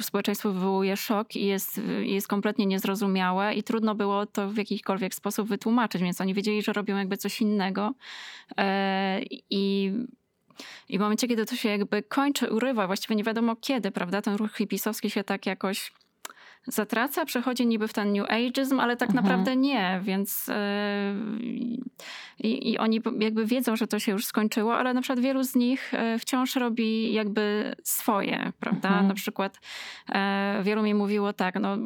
społeczeństwo 0.00 0.52
wywołuje 0.52 0.96
szok 0.96 1.36
i 1.36 1.46
jest, 1.46 1.80
jest 2.00 2.28
kompletnie 2.28 2.66
niezrozumiałe 2.66 3.54
i 3.54 3.62
trudno 3.62 3.94
było 3.94 4.26
to 4.26 4.48
w 4.48 4.56
jakikolwiek 4.56 5.14
sposób 5.14 5.48
wytłumaczyć, 5.48 6.02
więc 6.02 6.20
oni 6.20 6.34
wiedzieli, 6.34 6.62
że 6.62 6.72
robią 6.72 6.96
jakby 6.96 7.16
coś 7.16 7.40
innego 7.40 7.92
e, 8.56 9.20
i 9.50 9.92
i 10.88 10.98
w 10.98 11.00
momencie, 11.00 11.28
kiedy 11.28 11.46
to 11.46 11.56
się 11.56 11.68
jakby 11.68 12.02
kończy, 12.02 12.50
urywa, 12.50 12.86
właściwie 12.86 13.16
nie 13.16 13.24
wiadomo 13.24 13.56
kiedy, 13.56 13.90
prawda, 13.90 14.22
ten 14.22 14.34
ruch 14.34 14.56
hipisowski 14.56 15.10
się 15.10 15.24
tak 15.24 15.46
jakoś 15.46 15.92
zatraca, 16.66 17.24
przechodzi 17.24 17.66
niby 17.66 17.88
w 17.88 17.92
ten 17.92 18.12
New 18.12 18.30
Ageism, 18.30 18.80
ale 18.80 18.96
tak 18.96 19.08
mhm. 19.08 19.24
naprawdę 19.24 19.56
nie, 19.56 20.00
więc 20.02 20.46
yy, 20.46 20.54
i, 22.38 22.78
oni 22.78 23.00
jakby 23.20 23.46
wiedzą, 23.46 23.76
że 23.76 23.86
to 23.86 23.98
się 23.98 24.12
już 24.12 24.26
skończyło, 24.26 24.76
ale 24.76 24.94
na 24.94 25.00
przykład 25.00 25.20
wielu 25.20 25.42
z 25.42 25.54
nich 25.54 25.94
e, 25.94 26.18
wciąż 26.18 26.56
robi 26.56 27.12
jakby 27.12 27.74
swoje, 27.82 28.52
prawda? 28.60 28.88
Mhm. 28.88 29.08
Na 29.08 29.14
przykład 29.14 29.60
yy, 30.08 30.14
wielu 30.62 30.82
mi 30.82 30.94
mówiło 30.94 31.32
tak, 31.32 31.54
no 31.60 31.76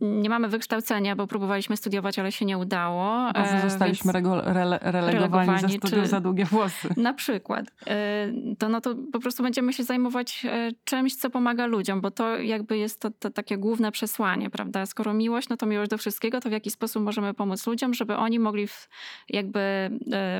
nie 0.00 0.30
mamy 0.30 0.48
wykształcenia, 0.48 1.16
bo 1.16 1.26
próbowaliśmy 1.26 1.76
studiować, 1.76 2.18
ale 2.18 2.32
się 2.32 2.44
nie 2.44 2.58
udało. 2.58 3.32
Bo 3.32 3.40
e, 3.40 3.62
zostaliśmy 3.62 4.12
rele, 4.12 4.78
relegowani, 4.82 5.14
relegowani 5.14 5.58
studiów 5.58 6.02
czy, 6.02 6.06
za 6.06 6.20
długie 6.20 6.44
włosy. 6.44 6.88
Na 6.96 7.12
przykład. 7.12 7.66
E, 7.86 8.28
to 8.58 8.68
no 8.68 8.80
to 8.80 8.94
po 9.12 9.20
prostu 9.20 9.42
będziemy 9.42 9.72
się 9.72 9.84
zajmować 9.84 10.44
e, 10.44 10.70
czymś, 10.84 11.16
co 11.16 11.30
pomaga 11.30 11.66
ludziom, 11.66 12.00
bo 12.00 12.10
to 12.10 12.38
jakby 12.38 12.78
jest 12.78 13.00
to, 13.00 13.10
to 13.10 13.30
takie 13.30 13.58
główne 13.58 13.92
przesłanie, 13.92 14.50
prawda? 14.50 14.86
Skoro 14.86 15.14
miłość, 15.14 15.48
no 15.48 15.56
to 15.56 15.66
miłość 15.66 15.90
do 15.90 15.98
wszystkiego, 15.98 16.40
to 16.40 16.48
w 16.48 16.52
jaki 16.52 16.70
sposób 16.70 17.02
możemy 17.02 17.34
pomóc 17.34 17.66
ludziom, 17.66 17.94
żeby 17.94 18.16
oni 18.16 18.38
mogli 18.38 18.66
w, 18.66 18.88
jakby 19.28 19.90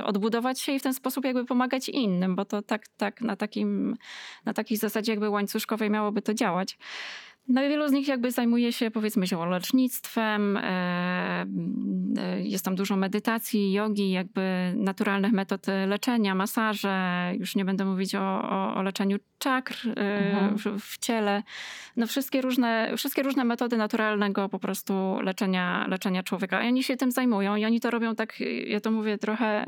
odbudować 0.05 0.61
się 0.61 0.73
i 0.73 0.79
w 0.79 0.83
ten 0.83 0.95
sposób 0.95 1.25
jakby 1.25 1.45
pomagać 1.45 1.89
innym, 1.89 2.37
bo 2.37 2.45
to 2.45 2.63
tak, 2.63 2.89
tak 2.97 3.21
na, 3.21 3.37
takim, 3.37 3.97
na 4.45 4.53
takiej 4.53 4.77
zasadzie 4.77 5.13
jakby 5.13 5.31
łańcuszkowej 5.31 5.91
miałoby 5.91 6.23
to 6.23 6.35
działać. 6.35 6.79
No 7.49 7.63
i 7.63 7.69
wielu 7.69 7.89
z 7.89 7.93
nich 7.93 8.09
jakby 8.09 8.31
zajmuje 8.31 8.73
się 8.73 8.91
powiedzmy 8.91 9.27
ziołolecznictwem, 9.27 10.57
e, 10.57 11.47
e, 12.19 12.43
jest 12.43 12.65
tam 12.65 12.75
dużo 12.75 12.97
medytacji, 12.97 13.73
jogi, 13.73 14.11
jakby 14.11 14.73
naturalnych 14.77 15.33
metod 15.33 15.67
leczenia, 15.87 16.35
masaże, 16.35 17.33
już 17.39 17.57
nie 17.57 17.65
będę 17.65 17.85
mówić 17.85 18.15
o, 18.15 18.51
o, 18.51 18.75
o 18.75 18.83
leczeniu 18.83 19.19
czakr 19.39 19.89
e, 19.89 20.01
mhm. 20.31 20.59
w, 20.59 20.85
w, 20.85 20.99
ciele. 20.99 21.43
No 21.97 22.07
wszystkie 22.07 22.41
różne, 22.41 22.93
wszystkie 22.97 23.23
różne 23.23 23.45
metody 23.45 23.77
naturalnego 23.77 24.49
po 24.49 24.59
prostu 24.59 25.19
leczenia, 25.23 25.87
leczenia 25.89 26.23
człowieka. 26.23 26.63
I 26.63 26.69
oni 26.69 26.83
się 26.83 26.97
tym 26.97 27.11
zajmują 27.11 27.57
i 27.57 27.65
oni 27.65 27.81
to 27.81 27.91
robią 27.91 28.15
tak, 28.15 28.41
ja 28.67 28.81
to 28.81 28.91
mówię 28.91 29.19
trochę 29.19 29.65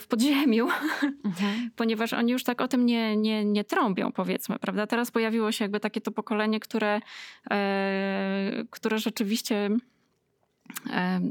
w 0.00 0.06
podziemiu, 0.06 0.68
mhm. 1.24 1.70
ponieważ 1.76 2.12
oni 2.12 2.32
już 2.32 2.44
tak 2.44 2.60
o 2.60 2.68
tym 2.68 2.86
nie, 2.86 3.16
nie, 3.16 3.44
nie 3.44 3.64
trąbią, 3.64 4.12
powiedzmy, 4.12 4.58
prawda? 4.58 4.86
Teraz 4.86 5.10
pojawiło 5.10 5.52
się 5.52 5.64
jakby 5.64 5.80
takie 5.80 6.00
to 6.00 6.10
pokolenie, 6.10 6.39
które, 6.60 7.00
e, 7.50 8.64
które 8.70 8.98
rzeczywiście 8.98 9.70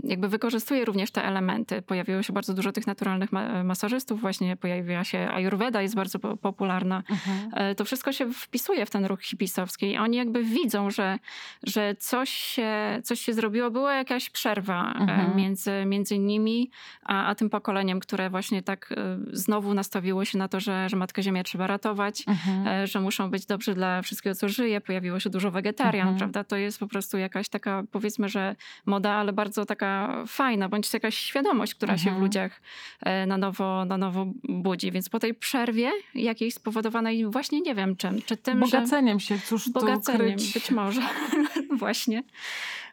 jakby 0.03 0.27
wykorzystuje 0.29 0.85
również 0.85 1.11
te 1.11 1.23
elementy. 1.23 1.81
Pojawiło 1.81 2.23
się 2.23 2.33
bardzo 2.33 2.53
dużo 2.53 2.71
tych 2.71 2.87
naturalnych 2.87 3.29
masażystów, 3.63 4.21
właśnie 4.21 4.57
pojawiła 4.57 5.03
się 5.03 5.29
Ayurveda, 5.31 5.81
jest 5.81 5.95
bardzo 5.95 6.19
popularna. 6.19 7.03
Mhm. 7.09 7.49
E, 7.53 7.75
to 7.75 7.85
wszystko 7.85 8.11
się 8.11 8.33
wpisuje 8.33 8.85
w 8.85 8.89
ten 8.89 9.05
ruch 9.05 9.21
hipisowski. 9.21 9.97
Oni 9.97 10.17
jakby 10.17 10.43
widzą, 10.43 10.89
że, 10.89 11.19
że 11.63 11.95
coś, 11.95 12.29
się, 12.29 13.01
coś 13.03 13.19
się 13.19 13.33
zrobiło, 13.33 13.71
była 13.71 13.93
jakaś 13.93 14.29
przerwa 14.29 14.93
e, 14.93 15.01
mhm. 15.01 15.35
między, 15.35 15.71
między 15.85 16.19
nimi 16.19 16.71
a, 17.03 17.25
a 17.25 17.35
tym 17.35 17.49
pokoleniem, 17.49 17.99
które 17.99 18.29
właśnie 18.29 18.63
tak 18.63 18.91
e, 18.91 19.17
znowu 19.33 19.73
nastawiło 19.73 20.25
się 20.25 20.37
na 20.37 20.47
to, 20.47 20.59
że, 20.59 20.89
że 20.89 20.97
Matkę 20.97 21.23
Ziemię 21.23 21.43
trzeba 21.43 21.67
ratować, 21.67 22.23
mhm. 22.27 22.87
że 22.87 22.99
muszą 22.99 23.29
być 23.31 23.45
dobrzy 23.45 23.73
dla 23.73 24.01
wszystkiego, 24.01 24.35
co 24.35 24.49
żyje. 24.49 24.81
Pojawiło 24.81 25.19
się 25.19 25.29
dużo 25.29 25.51
wegetarian, 25.51 26.17
prawda? 26.17 26.43
To 26.43 26.55
jest 26.55 26.79
po 26.79 26.87
prostu 26.87 27.17
jakaś 27.17 27.49
taka, 27.49 27.83
powiedzmy, 27.91 28.29
że 28.29 28.55
moda, 28.85 29.11
ale 29.11 29.28
bardzo 29.33 29.65
taka 29.65 30.23
fajna, 30.27 30.69
bądź 30.69 30.93
jakaś 30.93 31.17
świadomość, 31.17 31.75
która 31.75 31.93
mhm. 31.93 31.99
się 31.99 32.09
w 32.09 32.13
mhm. 32.13 32.23
ludziach 32.23 32.61
e, 33.01 33.25
na 33.25 33.37
nowo, 33.37 33.85
na 33.85 33.97
nowo 33.97 34.27
budzi. 34.43 34.91
Więc 34.91 35.09
po 35.09 35.19
tej 35.19 35.33
przerwie 35.33 35.91
jakiejś 36.15 36.53
spowodowanej 36.53 37.25
właśnie 37.25 37.61
nie 37.61 37.75
wiem 37.75 37.95
czym, 37.95 38.21
czy 38.21 38.37
tym, 38.37 38.59
Bogaceniem 38.59 39.19
że... 39.19 39.25
się, 39.25 39.39
cóż 39.39 39.69
Bogaceniem, 39.69 40.37
być 40.53 40.71
może. 40.71 41.01
właśnie. 41.79 42.23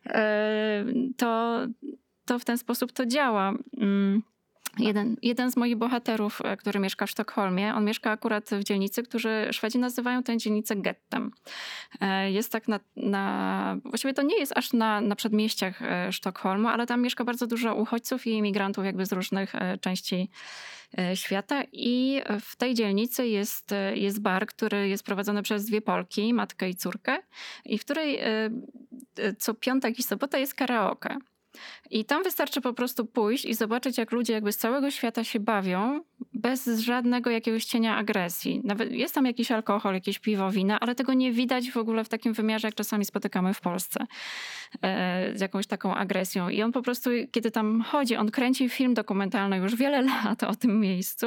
E, 0.07 0.85
to, 1.16 1.59
to 2.25 2.38
w 2.38 2.45
ten 2.45 2.59
sposób 2.59 2.93
to 2.93 3.07
działa. 3.07 3.52
Jeden, 4.78 5.16
jeden 5.23 5.50
z 5.50 5.56
moich 5.56 5.76
bohaterów, 5.76 6.40
e, 6.45 6.56
który 6.56 6.80
mieszka 6.80 7.06
w 7.06 7.11
Sztokholmie, 7.11 7.75
on 7.75 7.85
mieszka 7.85 8.11
akurat 8.11 8.50
w 8.50 8.64
dzielnicy, 8.64 9.02
którzy 9.02 9.49
Szwedzi 9.50 9.78
nazywają 9.78 10.23
tę 10.23 10.37
dzielnicę 10.37 10.76
gettem. 10.76 11.30
E, 12.00 12.30
jest 12.30 12.52
tak 12.52 12.68
na, 12.68 12.80
na 12.97 13.76
właściwie 13.85 14.14
to 14.14 14.23
nie 14.23 14.38
jest 14.38 14.52
aż 14.56 14.73
na, 14.73 15.00
na 15.00 15.16
przedmieściach 15.16 15.83
e, 15.83 16.12
Sztokholmu, 16.12 16.68
ale 16.68 16.87
tam 16.87 17.02
mieszka 17.02 17.25
bardzo 17.25 17.47
dużo 17.47 17.75
uchodźców 17.75 18.26
i 18.26 18.30
imigrantów 18.30 18.85
jakby 18.85 19.06
z 19.06 19.12
różnych 19.12 19.52
części 19.80 20.30
świata 21.14 21.62
i 21.73 22.23
w 22.40 22.56
tej 22.56 22.75
dzielnicy 22.75 23.28
jest, 23.28 23.75
jest 23.95 24.23
bar, 24.23 24.47
który 24.47 24.88
jest 24.88 25.04
prowadzony 25.04 25.42
przez 25.42 25.64
dwie 25.64 25.80
Polki, 25.80 26.35
matkę 26.35 26.68
i 26.68 26.75
córkę 26.75 27.18
i 27.64 27.78
w 27.78 27.85
której 27.85 28.21
co 29.38 29.54
piątek 29.54 29.99
i 29.99 30.02
sobota 30.02 30.38
jest 30.38 30.54
karaoke. 30.54 31.18
I 31.91 32.05
tam 32.05 32.23
wystarczy 32.23 32.61
po 32.61 32.73
prostu 32.73 33.07
pójść 33.07 33.45
i 33.45 33.55
zobaczyć, 33.55 33.99
jak 33.99 34.13
ludzie 34.13 34.33
jakby 34.33 34.53
z 34.53 34.57
całego 34.57 34.91
świata 34.91 35.25
się 35.25 35.41
bawią, 35.41 36.01
bez 36.35 36.67
żadnego 36.67 37.31
jakiegoś 37.31 37.65
cienia 37.65 37.97
agresji. 37.97 38.61
Nawet 38.65 38.93
jest 38.93 39.15
tam 39.15 39.27
jakiś 39.27 39.51
alkohol, 39.51 39.95
jakieś 39.95 40.19
piwo, 40.19 40.51
wina, 40.51 40.81
ale 40.81 40.95
tego 40.95 41.15
nie 41.15 41.33
widać 41.33 41.71
w 41.71 41.77
ogóle 41.77 42.05
w 42.05 42.09
takim 42.09 42.33
wymiarze, 42.33 42.69
jak 42.69 42.75
czasami 42.75 43.05
spotykamy 43.05 43.55
w 43.55 43.61
Polsce. 43.61 44.07
E, 44.83 45.33
z 45.35 45.41
jakąś 45.41 45.67
taką 45.67 45.95
agresją. 45.95 46.49
I 46.49 46.63
on 46.63 46.73
po 46.73 46.83
prostu, 46.83 47.11
kiedy 47.33 47.51
tam 47.51 47.83
chodzi, 47.83 48.17
on 48.17 48.31
kręci 48.31 48.69
film 48.69 48.95
dokumentalny 48.95 49.57
już 49.57 49.77
wiele 49.77 50.03
lat 50.25 50.43
o 50.43 50.55
tym 50.55 50.81
miejscu 50.81 51.27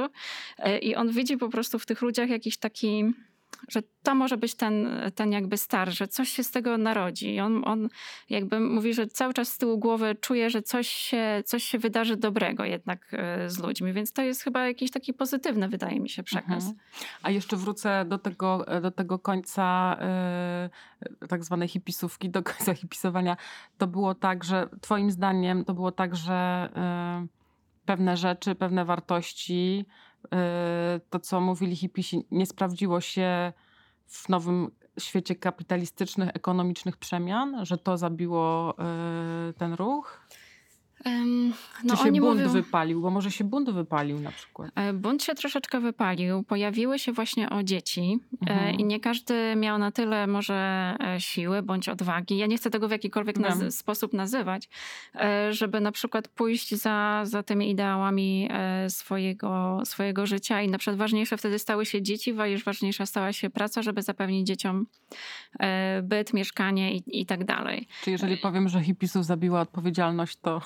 e, 0.58 0.80
i 0.80 0.96
on 0.96 1.12
widzi 1.12 1.38
po 1.38 1.50
prostu 1.50 1.80
w 1.80 1.86
tych 1.86 2.02
ludziach 2.02 2.30
jakiś 2.30 2.58
taki 2.58 3.14
że 3.68 3.82
to 4.04 4.16
może 4.16 4.38
być 4.38 4.56
ten, 4.56 4.90
ten 5.16 5.32
jakby 5.32 5.58
star, 5.58 5.90
że 5.90 6.08
coś 6.08 6.30
się 6.30 6.44
z 6.44 6.52
tego 6.52 6.78
narodzi. 6.78 7.40
On, 7.40 7.62
on 7.66 7.90
jakby 8.30 8.60
mówi, 8.60 8.94
że 8.94 9.08
cały 9.08 9.34
czas 9.34 9.48
z 9.54 9.58
tyłu 9.58 9.78
głowy 9.78 10.16
czuje, 10.22 10.50
że 10.50 10.62
coś 10.62 10.88
się, 10.88 11.44
coś 11.46 11.64
się 11.64 11.80
wydarzy 11.80 12.18
dobrego 12.18 12.66
jednak 12.66 13.14
e, 13.14 13.50
z 13.50 13.60
ludźmi, 13.60 13.94
więc 13.94 14.12
to 14.12 14.22
jest 14.22 14.44
chyba 14.44 14.68
jakiś 14.68 14.92
taki 14.92 15.14
pozytywny, 15.14 15.70
wydaje 15.70 16.00
mi 16.00 16.10
się, 16.10 16.24
przekaz. 16.24 16.64
Mhm. 16.64 16.76
A 17.24 17.32
jeszcze 17.32 17.58
wrócę 17.58 18.06
do 18.06 18.18
tego, 18.18 18.66
do 18.82 18.92
tego 18.92 19.20
końca 19.20 19.98
yy, 21.20 21.28
tak 21.28 21.44
zwanej 21.44 21.68
hipisówki, 21.68 22.30
do 22.30 22.44
końca 22.44 22.74
hipisowania. 22.74 23.38
To 23.78 23.88
było 23.88 24.16
tak, 24.16 24.44
że 24.44 24.70
twoim 24.82 25.12
zdaniem 25.12 25.66
to 25.66 25.74
było 25.74 25.92
tak, 25.92 26.16
że 26.16 26.70
yy, 27.22 27.28
pewne 27.86 28.18
rzeczy, 28.18 28.56
pewne 28.56 28.86
wartości 28.86 29.86
to, 31.10 31.20
co 31.20 31.42
mówili 31.42 31.76
hipisi, 31.76 32.26
nie 32.32 32.46
sprawdziło 32.46 33.02
się 33.02 33.54
w 34.08 34.30
nowym 34.30 34.72
świecie 35.00 35.36
kapitalistycznych, 35.36 36.30
ekonomicznych 36.34 36.98
przemian, 36.98 37.66
że 37.66 37.78
to 37.78 37.98
zabiło 37.98 38.76
y, 39.50 39.54
ten 39.54 39.74
ruch? 39.74 40.22
No 41.84 41.98
Czy 41.98 42.04
się 42.04 42.12
bunt 42.12 42.40
mówią... 42.40 42.50
wypalił? 42.50 43.02
Bo 43.02 43.10
może 43.10 43.32
się 43.32 43.44
bunt 43.44 43.70
wypalił 43.70 44.20
na 44.20 44.32
przykład. 44.32 44.72
E, 44.76 44.94
bunt 44.94 45.24
się 45.24 45.36
troszeczkę 45.36 45.80
wypalił. 45.80 46.44
Pojawiły 46.44 47.00
się 47.00 47.12
właśnie 47.12 47.50
o 47.50 47.64
dzieci 47.64 48.20
e, 48.48 48.52
mhm. 48.52 48.76
i 48.76 48.84
nie 48.84 49.00
każdy 49.00 49.56
miał 49.56 49.78
na 49.78 49.92
tyle 49.92 50.28
może 50.28 50.56
e, 51.00 51.22
siły 51.22 51.62
bądź 51.62 51.90
odwagi. 51.90 52.38
Ja 52.38 52.46
nie 52.46 52.58
chcę 52.58 52.70
tego 52.70 52.88
w 52.88 52.92
jakikolwiek 52.92 53.40
naz 53.40 53.76
sposób 53.76 54.14
nazywać, 54.14 54.70
żeby 55.50 55.82
na 55.82 55.92
przykład 55.92 56.28
pójść 56.28 56.76
za, 56.76 57.22
za 57.24 57.44
tymi 57.44 57.70
ideałami 57.70 58.50
swojego, 58.90 59.82
swojego 59.86 60.26
życia 60.26 60.62
i 60.62 60.68
na 60.68 60.78
przykład 60.78 60.98
ważniejsze 60.98 61.38
wtedy 61.38 61.60
stały 61.60 61.86
się 61.86 62.02
dzieci, 62.02 62.36
już 62.46 62.64
ważniejsza 62.64 63.06
stała 63.06 63.34
się 63.34 63.50
praca, 63.50 63.82
żeby 63.82 64.02
zapewnić 64.02 64.48
dzieciom 64.48 64.86
byt, 66.04 66.34
mieszkanie 66.34 66.96
i, 66.96 67.22
i 67.22 67.26
tak 67.26 67.44
dalej. 67.44 67.88
Czy 68.04 68.12
jeżeli 68.12 68.38
powiem, 68.38 68.70
że 68.70 68.84
hipisów 68.84 69.26
zabiła 69.26 69.62
odpowiedzialność, 69.62 70.38
to 70.42 70.62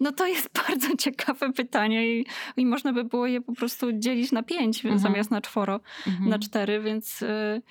no 0.00 0.12
to 0.12 0.26
jest 0.26 0.50
bardzo 0.68 0.96
ciekawe 0.96 1.52
pytanie 1.52 2.18
i, 2.18 2.26
i 2.56 2.66
można 2.66 2.92
by 2.92 3.04
było 3.04 3.26
je 3.26 3.40
po 3.40 3.52
prostu 3.52 3.92
dzielić 3.92 4.32
na 4.32 4.42
pięć 4.42 4.84
mhm. 4.84 4.98
zamiast 4.98 5.30
na 5.30 5.40
czworo, 5.40 5.80
mhm. 6.06 6.28
na 6.28 6.38
cztery, 6.38 6.80
więc... 6.80 7.22
Y 7.22 7.62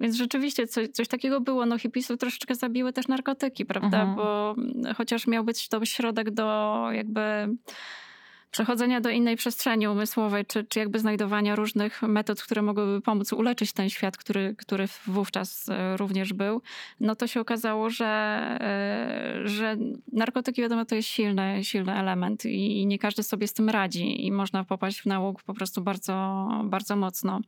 więc 0.00 0.16
rzeczywiście 0.16 0.66
coś, 0.66 0.88
coś 0.88 1.08
takiego 1.08 1.40
było. 1.40 1.66
No 1.66 1.78
hipisów 1.78 2.18
troszeczkę 2.18 2.54
zabiły 2.54 2.92
też 2.92 3.08
narkotyki, 3.08 3.66
prawda? 3.66 4.02
Mhm. 4.02 4.16
Bo 4.16 4.54
chociaż 4.96 5.26
miał 5.26 5.44
być 5.44 5.68
to 5.68 5.84
środek 5.84 6.30
do 6.30 6.88
jakby 6.92 7.48
przechodzenia 8.50 9.00
do 9.00 9.10
innej 9.10 9.36
przestrzeni 9.36 9.88
umysłowej, 9.88 10.46
czy, 10.46 10.64
czy 10.64 10.78
jakby 10.78 10.98
znajdowania 10.98 11.56
różnych 11.56 12.02
metod, 12.02 12.42
które 12.42 12.62
mogłyby 12.62 13.00
pomóc 13.00 13.32
uleczyć 13.32 13.72
ten 13.72 13.90
świat, 13.90 14.16
który, 14.16 14.54
który 14.58 14.88
wówczas 15.06 15.68
e, 15.68 15.96
również 15.96 16.32
był, 16.32 16.62
no 17.00 17.16
to 17.16 17.26
się 17.26 17.40
okazało, 17.40 17.90
że, 17.90 18.06
e, 18.60 19.48
że 19.48 19.76
narkotyki 20.12 20.62
wiadomo 20.62 20.84
to 20.84 20.94
jest 20.94 21.08
silny, 21.08 21.64
silny 21.64 21.92
element 21.92 22.44
i, 22.44 22.86
nie 22.86 22.98
każdy 22.98 23.22
sobie 23.22 23.48
z 23.48 23.52
tym 23.52 23.68
radzi 23.68 24.26
i 24.26 24.32
można 24.32 24.64
popaść 24.64 25.00
w 25.00 25.06
nałóg 25.06 25.42
po 25.42 25.54
prostu 25.54 25.82
bardzo, 25.82 26.48
bardzo 26.64 26.96
mocno. 26.96 27.40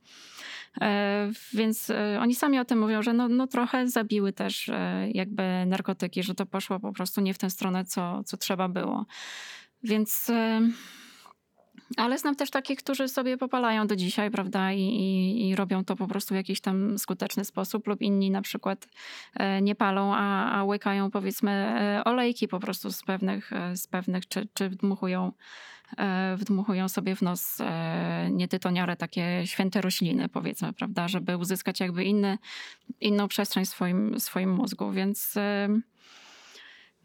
E, 0.81 1.31
więc 1.53 1.91
oni 2.19 2.35
sami 2.35 2.59
o 2.59 2.65
tym 2.65 2.79
mówią, 2.79 3.01
że 3.01 3.13
no, 3.13 3.27
no 3.27 3.47
trochę 3.47 3.87
zabiły 3.87 4.33
też 4.33 4.71
jakby 5.13 5.43
narkotyki, 5.65 6.23
że 6.23 6.35
to 6.35 6.45
poszło 6.45 6.79
po 6.79 6.93
prostu 6.93 7.21
nie 7.21 7.33
w 7.33 7.37
tę 7.37 7.49
stronę, 7.49 7.85
co, 7.85 8.23
co 8.23 8.37
trzeba 8.37 8.67
było. 8.67 9.05
Więc. 9.83 10.31
Ale 11.97 12.17
znam 12.17 12.35
też 12.35 12.49
takich, 12.51 12.79
którzy 12.79 13.07
sobie 13.07 13.37
popalają 13.37 13.87
do 13.87 13.95
dzisiaj, 13.95 14.31
prawda, 14.31 14.71
I, 14.71 14.81
i, 14.81 15.49
i, 15.49 15.55
robią 15.55 15.85
to 15.85 15.95
po 15.95 16.07
prostu 16.07 16.33
w 16.33 16.37
jakiś 16.37 16.61
tam 16.61 16.99
skuteczny 16.99 17.45
sposób, 17.45 17.87
lub 17.87 18.01
inni 18.01 18.31
na 18.31 18.41
przykład 18.41 18.87
e, 19.35 19.61
nie 19.61 19.75
palą, 19.75 20.13
a, 20.15 20.51
a 20.51 20.63
łykają 20.63 21.11
powiedzmy 21.11 21.51
e, 21.51 22.03
olejki 22.03 22.47
po 22.47 22.59
prostu 22.59 22.91
z 22.91 23.03
pewnych, 23.03 23.53
e, 23.53 23.77
z 23.77 23.87
pewnych 23.87 24.27
czy, 24.27 24.47
czy 24.53 24.69
wdmuchują, 24.69 25.31
wdmuchują 26.35 26.89
sobie 26.89 27.15
w 27.15 27.21
nos 27.21 27.57
nietytoniare 28.29 28.95
takie 28.95 29.41
święte 29.45 29.81
rośliny, 29.81 30.29
powiedzmy, 30.29 30.73
prawda, 30.73 31.07
żeby 31.07 31.37
uzyskać 31.37 31.79
jakby 31.79 32.03
inny, 32.03 32.37
inną 33.01 33.27
przestrzeń 33.27 33.65
w 33.65 33.69
swoim, 33.69 34.19
swoim 34.19 34.53
mózgu, 34.53 34.91
więc 34.91 35.35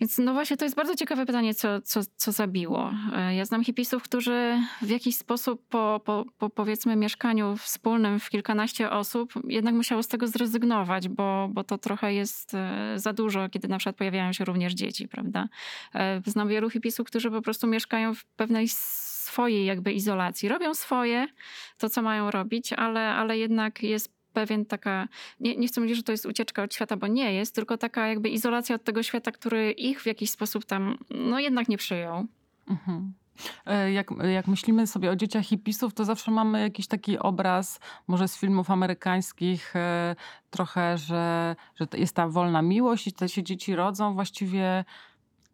więc 0.01 0.19
no 0.19 0.33
właśnie 0.33 0.57
to 0.57 0.65
jest 0.65 0.77
bardzo 0.77 0.95
ciekawe 0.95 1.27
pytanie, 1.27 1.55
co, 1.55 1.81
co, 1.81 2.01
co 2.17 2.33
zabiło. 2.33 2.93
E, 3.15 3.35
ja 3.35 3.45
znam 3.45 3.65
hipisów, 3.65 4.03
którzy 4.03 4.63
w 4.83 4.89
jakiś 4.89 5.17
sposób 5.17 5.69
po, 5.69 6.01
po, 6.05 6.25
po 6.39 6.51
powiedzmy 6.51 6.97
mieszkaniu 6.97 7.57
wspólnym 7.57 8.21
w 8.21 8.31
kilkanaście 8.31 8.91
osób 8.91 9.33
jednak 9.49 9.75
musiało 9.75 10.03
z 10.03 10.09
tego 10.09 10.27
zrezygnować, 10.27 11.09
bo, 11.09 11.49
bo 11.53 11.65
to 11.65 11.79
trochę 11.79 12.15
jest 12.15 12.55
e, 12.55 12.93
za 12.97 13.13
dużo, 13.13 13.49
kiedy 13.49 13.69
na 13.69 13.79
przykład 13.79 13.97
pojawiają 13.97 14.33
się 14.33 14.45
również 14.45 14.75
dzieci, 14.75 15.09
prawda? 15.09 15.49
E, 15.95 16.23
znam 16.27 16.49
wielu 16.49 16.71
hipisów, 16.71 17.07
którzy 17.07 17.31
po 17.31 17.43
prostu 17.43 17.67
mieszkają 17.67 18.15
w 18.15 18.25
pewnej 18.25 18.69
swojej 19.27 19.67
jakby 19.67 19.93
izolacji. 19.93 20.49
Robią 20.49 20.75
swoje, 20.75 21.27
to 21.79 21.91
co 21.91 22.03
mają 22.03 22.31
robić, 22.31 22.73
ale, 22.73 23.15
ale 23.15 23.39
jednak 23.39 23.83
jest 23.83 24.16
pewien 24.37 24.67
taka, 24.67 25.09
nie, 25.41 25.57
nie 25.57 25.69
chcę 25.69 25.81
mówić, 25.81 25.97
że 25.97 26.03
to 26.03 26.13
jest 26.13 26.27
ucieczka 26.27 26.63
od 26.63 26.75
świata, 26.75 26.97
bo 26.97 27.07
nie 27.07 27.33
jest, 27.33 27.55
tylko 27.55 27.79
taka 27.79 28.07
jakby 28.07 28.29
izolacja 28.29 28.77
od 28.77 28.85
tego 28.85 29.03
świata, 29.03 29.31
który 29.31 29.73
ich 29.73 30.03
w 30.03 30.07
jakiś 30.07 30.31
sposób 30.31 30.65
tam, 30.65 30.99
no 31.11 31.41
jednak 31.41 31.69
nie 31.69 31.79
przyjął. 31.79 32.27
Mhm. 32.69 33.13
E, 33.67 33.93
jak, 33.93 34.11
jak 34.33 34.47
myślimy 34.47 34.87
sobie 34.87 35.11
o 35.11 35.17
dzieciach 35.17 35.45
hipisów, 35.45 35.95
to 35.95 36.05
zawsze 36.05 36.31
mamy 36.31 36.61
jakiś 36.61 36.87
taki 36.87 37.19
obraz, 37.19 37.81
może 38.07 38.29
z 38.29 38.37
filmów 38.39 38.71
amerykańskich, 38.71 39.77
e, 39.77 40.17
trochę, 40.51 40.99
że, 40.99 41.57
że 41.77 41.87
jest 41.99 42.17
ta 42.17 42.29
wolna 42.29 42.63
miłość 42.63 43.07
i 43.07 43.13
te 43.13 43.29
się 43.29 43.43
dzieci 43.43 43.77
rodzą 43.77 44.15
właściwie 44.15 44.85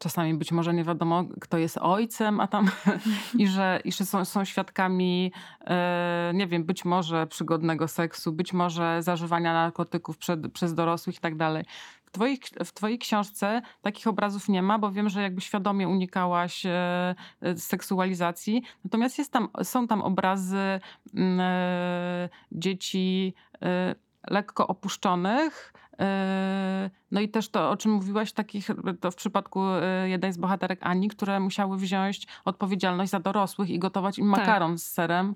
czasami 0.02 0.34
być 0.34 0.52
może 0.52 0.74
nie 0.74 0.84
wiadomo, 0.84 1.24
kto 1.40 1.58
jest 1.58 1.78
ojcem, 1.78 2.40
a 2.40 2.46
tam 2.46 2.70
i 3.38 3.46
że, 3.46 3.80
i 3.84 3.92
że 3.92 4.06
są, 4.06 4.24
są 4.24 4.44
świadkami, 4.44 5.32
e, 5.60 6.32
nie 6.34 6.46
wiem, 6.46 6.64
być 6.64 6.84
może 6.84 7.26
przygodnego 7.26 7.88
seksu, 7.88 8.32
być 8.32 8.52
może 8.52 9.02
zażywania 9.02 9.52
narkotyków 9.52 10.18
przed, 10.18 10.52
przez 10.52 10.74
dorosłych 10.74 11.16
i 11.16 11.20
tak 11.20 11.36
dalej. 11.36 11.64
W 12.06 12.10
twojej, 12.10 12.40
w 12.64 12.72
twojej 12.72 12.98
książce 12.98 13.62
takich 13.82 14.06
obrazów 14.06 14.48
nie 14.48 14.62
ma, 14.62 14.78
bo 14.78 14.92
wiem, 14.92 15.08
że 15.08 15.22
jakby 15.22 15.40
świadomie 15.40 15.88
unikałaś 15.88 16.66
e, 16.66 17.14
seksualizacji. 17.56 18.62
Natomiast 18.84 19.18
jest 19.18 19.32
tam, 19.32 19.48
są 19.62 19.86
tam 19.86 20.02
obrazy 20.02 20.80
mm, 21.14 21.40
e, 21.40 22.28
dzieci 22.52 23.34
e, 23.62 23.94
lekko 24.30 24.66
opuszczonych, 24.66 25.72
Yy, 25.98 26.90
no 27.10 27.20
i 27.20 27.28
też 27.28 27.48
to, 27.48 27.70
o 27.70 27.76
czym 27.76 27.92
mówiłaś, 27.92 28.32
takich, 28.32 28.68
to 29.00 29.10
w 29.10 29.14
przypadku 29.14 29.60
yy, 29.64 30.08
jednej 30.08 30.32
z 30.32 30.38
bohaterek 30.38 30.78
Ani, 30.82 31.08
które 31.08 31.40
musiały 31.40 31.76
wziąć 31.76 32.26
odpowiedzialność 32.44 33.10
za 33.10 33.20
dorosłych 33.20 33.70
i 33.70 33.78
gotować 33.78 34.18
im 34.18 34.30
tak. 34.30 34.40
makaron 34.40 34.78
z 34.78 34.86
serem. 34.86 35.34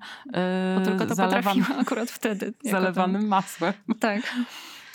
Bo 0.78 0.84
tylko 0.84 1.06
to 1.06 1.14
akurat 1.80 2.10
wtedy. 2.10 2.52
Zalewanym 2.64 3.28
masłem. 3.28 3.72
Tak. 4.00 4.34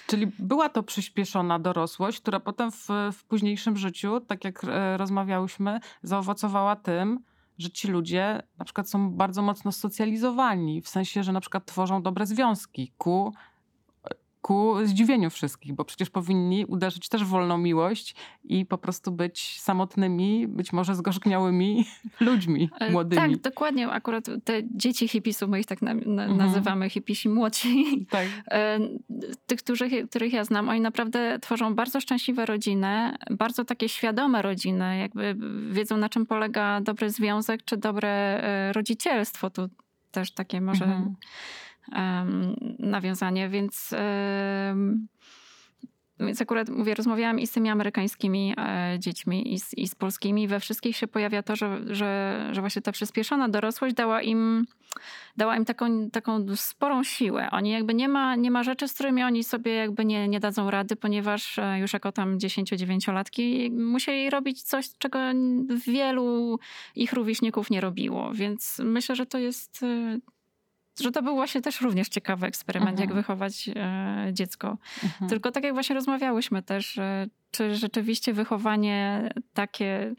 Czyli 0.08 0.28
była 0.40 0.70
to 0.70 0.84
przyspieszona 0.84 1.60
dorosłość, 1.60 2.22
która 2.22 2.40
potem 2.40 2.72
w, 2.72 2.88
w 3.14 3.24
późniejszym 3.24 3.78
życiu, 3.78 4.20
tak 4.20 4.44
jak 4.44 4.62
rozmawiałyśmy, 4.98 5.80
zaowocowała 6.04 6.76
tym, 6.76 7.20
że 7.58 7.70
ci 7.70 7.88
ludzie 7.88 8.42
na 8.58 8.66
przykład 8.66 8.90
są 8.90 9.12
bardzo 9.12 9.42
mocno 9.42 9.72
socjalizowani, 9.72 10.82
w 10.82 10.88
sensie, 10.88 11.24
że 11.24 11.32
na 11.32 11.42
przykład 11.42 11.66
tworzą 11.66 12.02
dobre 12.02 12.26
związki 12.26 12.94
ku 12.98 13.34
ku 14.42 14.76
zdziwieniu 14.84 15.30
wszystkich, 15.30 15.74
bo 15.74 15.86
przecież 15.86 16.10
powinni 16.10 16.66
uderzyć 16.66 17.10
też 17.10 17.24
w 17.24 17.28
wolną 17.28 17.58
miłość 17.58 18.16
i 18.44 18.66
po 18.66 18.78
prostu 18.78 19.12
być 19.12 19.60
samotnymi, 19.60 20.48
być 20.48 20.74
może 20.74 20.96
zgorzkniałymi 20.96 21.86
ludźmi 22.20 22.70
e, 22.80 22.92
młodymi. 22.92 23.22
Tak, 23.22 23.42
dokładnie. 23.42 23.90
Akurat 23.90 24.26
te 24.44 24.62
dzieci 24.76 25.08
hipisów, 25.08 25.50
my 25.50 25.60
ich 25.60 25.66
tak 25.66 25.82
na, 25.82 25.94
na, 25.94 26.24
mhm. 26.24 26.38
nazywamy, 26.38 26.90
hipisi 26.90 27.30
młodsi. 27.30 27.72
Tak. 28.12 28.28
E, 28.52 28.80
tych, 29.46 29.60
których, 29.60 30.10
których 30.10 30.34
ja 30.34 30.44
znam, 30.44 30.70
oni 30.70 30.82
naprawdę 30.82 31.40
tworzą 31.40 31.76
bardzo 31.76 32.02
szczęśliwe 32.02 32.46
rodziny, 32.46 33.16
bardzo 33.30 33.66
takie 33.66 33.90
świadome 33.90 34.42
rodziny, 34.42 34.98
jakby 34.98 35.36
wiedzą 35.72 35.98
na 35.98 36.10
czym 36.10 36.26
polega 36.26 36.82
dobry 36.82 37.10
związek, 37.10 37.64
czy 37.66 37.78
dobre 37.78 38.10
e, 38.10 38.74
rodzicielstwo. 38.74 39.50
Tu 39.50 39.70
też 40.12 40.32
takie 40.32 40.62
może... 40.62 40.86
Mhm 40.86 41.16
nawiązanie, 42.80 43.50
więc 43.50 43.94
więc 46.26 46.42
akurat 46.42 46.70
mówię, 46.70 46.96
rozmawiałam 46.96 47.40
i 47.40 47.48
z 47.48 47.52
tymi 47.52 47.70
amerykańskimi 47.70 48.54
e, 48.58 48.96
dziećmi, 49.00 49.54
i 49.54 49.60
z, 49.60 49.74
i 49.78 49.88
z 49.88 49.96
polskimi. 49.96 50.48
We 50.48 50.60
wszystkich 50.60 50.98
się 50.98 51.08
pojawia 51.08 51.44
to, 51.44 51.56
że, 51.56 51.80
że, 51.96 52.50
że 52.52 52.62
właśnie 52.62 52.82
ta 52.82 52.92
przyspieszona 52.92 53.50
dorosłość 53.50 53.96
dała 53.96 54.22
im, 54.22 54.66
dała 55.38 55.58
im 55.58 55.66
taką, 55.66 56.10
taką 56.10 56.56
sporą 56.56 57.04
siłę. 57.04 57.50
Oni 57.52 57.70
jakby 57.70 57.94
nie 57.94 58.10
ma, 58.10 58.36
nie 58.36 58.52
ma 58.52 58.64
rzeczy, 58.64 58.88
z 58.88 58.94
którymi 58.94 59.24
oni 59.24 59.44
sobie 59.44 59.74
jakby 59.74 60.06
nie, 60.06 60.28
nie 60.28 60.40
dadzą 60.40 60.72
rady, 60.72 60.96
ponieważ 60.96 61.60
e, 61.60 61.80
już 61.80 61.94
jako 61.94 62.12
tam 62.12 62.38
10-9-latki 62.38 63.72
musieli 63.72 64.30
robić 64.30 64.64
coś, 64.64 64.86
czego 64.98 65.20
wielu 65.88 66.60
ich 66.96 67.14
rówieśników 67.14 67.70
nie 67.70 67.82
robiło. 67.82 68.32
Więc 68.34 68.82
myślę, 68.84 69.16
że 69.16 69.26
to 69.26 69.40
jest 69.40 69.84
e, 69.84 70.18
że 71.00 71.12
to 71.12 71.22
był 71.24 71.36
właśnie 71.36 71.62
też 71.62 71.82
również 71.82 72.10
ciekawy 72.10 72.48
eksperyment, 72.48 73.00
jak 73.00 73.10
Mhm. 73.10 73.22
wychować 73.24 73.70
e, 73.76 74.30
dziecko. 74.34 74.78
Mhm. 75.04 75.30
Tylko 75.30 75.52
tak 75.52 75.64
jak 75.64 75.74
właśnie 75.74 75.96
rozmawiałyśmy 75.96 76.64
też, 76.64 76.92
że 76.94 77.28
czy 77.52 77.76
rzeczywiście 77.76 78.34
wychowanie 78.34 79.30
takie, 79.54 80.14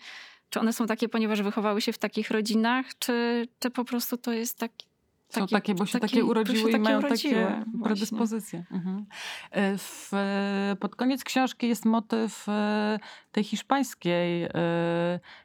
czy 0.50 0.61
one 0.61 0.72
są 0.72 0.87
takie, 0.87 1.08
ponieważ 1.08 1.42
wychowały 1.42 1.80
się 1.80 1.92
w 1.92 1.98
takich 1.98 2.30
rodzinach, 2.30 2.87
czy, 2.98 3.48
czy 3.58 3.70
po 3.70 3.85
prostu 3.85 4.16
to 4.16 4.32
jest 4.32 4.58
taki. 4.58 4.87
Są 5.28 5.40
taki- 5.40 5.52
takie, 5.54 5.74
bo 5.74 5.87
się 5.87 5.92
taki- 5.98 6.11
takie 6.14 6.24
bo 6.24 6.30
urodziły 6.30 6.70
i 6.70 6.72
takie 6.72 6.78
mają 6.85 6.98
urodziły, 6.98 7.35
takie 7.35 7.64
predyspozycje. 7.85 8.64
Mhm. 8.70 9.06
E, 9.50 9.78
W, 9.78 10.11
e, 10.14 10.76
pod 10.80 10.96
koniec 10.96 11.24
książki 11.24 11.68
jest 11.68 11.85
motyw 11.85 12.48
e, 12.48 12.98
tej 13.32 13.44
hiszpańskiej, 13.44 14.42
e, 14.44 14.50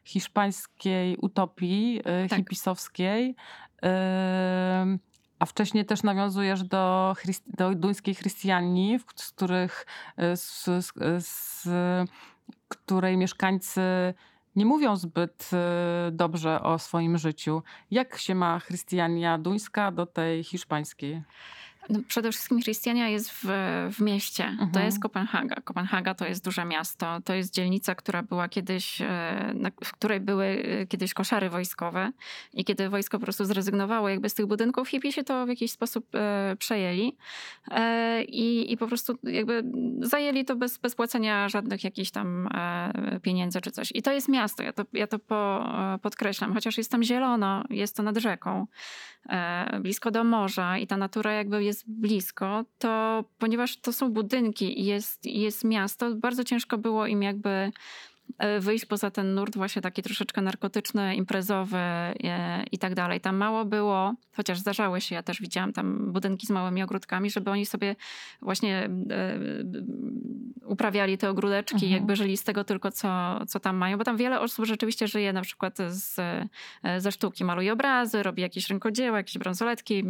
hiszpańskiej 0.04 1.18
utopii 1.18 2.02
e, 2.06 2.28
Tak. 2.28 2.40
hipisowskiej. 2.40 3.36
A 5.40 5.46
wcześniej 5.46 5.86
też 5.86 6.04
nawiązujesz 6.04 6.64
do, 6.64 7.16
do 7.48 7.76
duńskiej 7.76 8.16
chrystianii, 8.16 9.00
z 9.16 9.32
których 9.32 9.86
e, 10.18 10.38
z, 10.38 10.66
z, 10.66 10.94
z 11.26 11.68
której 12.68 13.18
mieszkańcy 13.18 13.82
nie 14.56 14.66
mówią 14.66 14.96
zbyt 14.96 15.50
e, 15.54 16.12
dobrze 16.12 16.62
o 16.62 16.80
swoim 16.80 17.18
życiu. 17.18 17.64
Jak 17.92 18.18
się 18.18 18.36
ma 18.36 18.60
chrystiania 18.60 19.38
duńska 19.38 19.92
do 19.92 20.06
tej 20.06 20.44
hiszpańskiej? 20.44 21.22
No, 21.90 22.00
przede 22.08 22.32
wszystkim 22.32 22.62
Christiania 22.62 23.10
jest 23.10 23.32
w, 23.32 23.46
w 23.92 24.02
mieście. 24.02 24.44
To 24.58 24.64
Mhm. 24.64 24.86
jest 24.86 25.02
Kopenhaga. 25.02 25.56
Kopenhaga 25.56 26.14
to 26.14 26.26
jest 26.28 26.44
duże 26.46 26.66
miasto. 26.66 27.22
To 27.26 27.34
jest 27.34 27.54
dzielnica, 27.54 27.96
która 27.96 28.24
była 28.24 28.50
kiedyś, 28.50 29.02
e, 29.02 29.72
w 29.84 29.92
której 29.92 30.20
były 30.20 30.46
e, 30.46 30.86
kiedyś 30.88 31.14
koszary 31.14 31.50
wojskowe. 31.50 32.12
I 32.54 32.66
kiedy 32.66 32.90
wojsko 32.90 33.20
po 33.20 33.24
prostu 33.24 33.46
zrezygnowało 33.46 34.10
jakby 34.10 34.30
z 34.30 34.34
tych 34.34 34.46
budynków, 34.46 34.90
hippie 34.90 35.12
się 35.12 35.24
to 35.24 35.46
w 35.46 35.50
jakiś 35.50 35.72
sposób 35.72 36.06
e, 36.16 36.56
przejęli. 36.60 37.18
E, 37.72 38.24
i, 38.24 38.72
I 38.72 38.78
po 38.78 38.88
prostu 38.88 39.18
jakby 39.24 39.64
zajęli 40.00 40.46
to 40.46 40.56
bez, 40.56 40.78
bez 40.78 40.96
płacenia 40.96 41.50
żadnych 41.50 41.84
jakichś 41.84 42.12
tam 42.12 42.48
e, 42.48 43.20
pieniędzy 43.22 43.62
czy 43.62 43.72
coś. 43.72 43.92
I 43.96 44.02
to 44.02 44.12
jest 44.12 44.28
miasto. 44.30 44.64
Ja 44.64 44.74
to, 44.74 44.84
ja 44.94 45.08
to 45.08 45.20
po, 45.20 45.70
podkreślam. 46.02 46.54
Chociaż 46.54 46.78
jest 46.78 46.92
tam 46.92 47.04
zielono, 47.04 47.64
jest 47.70 47.96
to 47.96 48.04
nad 48.04 48.18
rzeką 48.18 48.68
blisko 49.80 50.12
do 50.12 50.24
morza 50.24 50.78
i 50.78 50.88
ta 50.88 50.98
natura 50.98 51.32
jakby 51.34 51.64
jest 51.64 51.77
blisko, 51.88 52.66
to 52.78 53.24
ponieważ 53.38 53.78
to 53.78 53.94
są 53.94 54.12
budynki 54.12 54.82
i 54.82 54.86
jest, 54.86 55.26
jest 55.26 55.64
miasto, 55.64 56.16
bardzo 56.16 56.44
ciężko 56.44 56.78
było 56.78 57.08
im 57.08 57.24
jakby 57.24 57.72
wyjść 58.60 58.86
poza 58.86 59.12
ten 59.12 59.34
nurt 59.36 59.56
właśnie 59.56 59.82
taki 59.82 60.04
troszeczkę 60.04 60.42
narkotyczny, 60.42 61.16
imprezowy 61.16 61.78
e, 61.78 62.64
i 62.72 62.78
tak 62.78 62.96
dalej. 62.96 63.22
Tam 63.22 63.36
mało 63.36 63.66
było, 63.66 64.14
chociaż 64.36 64.60
zdarzały 64.60 65.02
się, 65.02 65.16
ja 65.16 65.24
też 65.24 65.42
widziałam 65.42 65.74
tam 65.74 66.12
budynki 66.12 66.48
z 66.48 66.50
małymi 66.50 66.84
ogródkami, 66.84 67.30
żeby 67.30 67.52
oni 67.52 67.66
sobie 67.66 67.96
właśnie 68.42 68.90
e, 69.10 69.40
uprawiali 70.66 71.18
te 71.18 71.30
ogródeczki, 71.30 71.76
Mhm. 71.76 71.92
jakby 71.92 72.16
żyli 72.16 72.38
z 72.38 72.44
tego 72.44 72.64
tylko, 72.64 72.92
co, 72.92 73.40
co 73.48 73.60
tam 73.60 73.76
mają, 73.78 73.98
bo 73.98 74.04
tam 74.04 74.18
wiele 74.18 74.40
osób 74.40 74.66
rzeczywiście 74.66 75.08
żyje 75.08 75.34
na 75.34 75.42
przykład 75.42 75.78
z, 75.88 76.20
e, 76.84 77.02
ze 77.02 77.12
sztuki, 77.12 77.44
maluje 77.46 77.74
obrazy, 77.74 78.24
robi 78.24 78.42
jakieś 78.42 78.70
rękodzieła, 78.70 79.18
jakieś 79.18 79.38
bransoletki, 79.38 80.04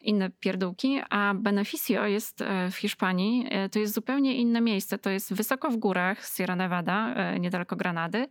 inne 0.00 0.30
pierdółki, 0.30 1.00
a 1.10 1.34
Beneficio 1.34 2.06
jest 2.06 2.42
e, 2.42 2.70
w 2.70 2.76
Hiszpanii, 2.76 3.46
e, 3.50 3.68
to 3.68 3.78
jest 3.78 3.94
zupełnie 3.94 4.36
inne 4.36 4.60
miejsce, 4.60 4.98
to 4.98 5.10
jest 5.10 5.34
wysoko 5.34 5.70
w 5.70 5.76
górach 5.76 6.26
Sierra 6.36 6.56
Nevada, 6.56 7.14
e, 7.14 7.27
niedaleko 7.40 7.76
Granady 7.76 8.26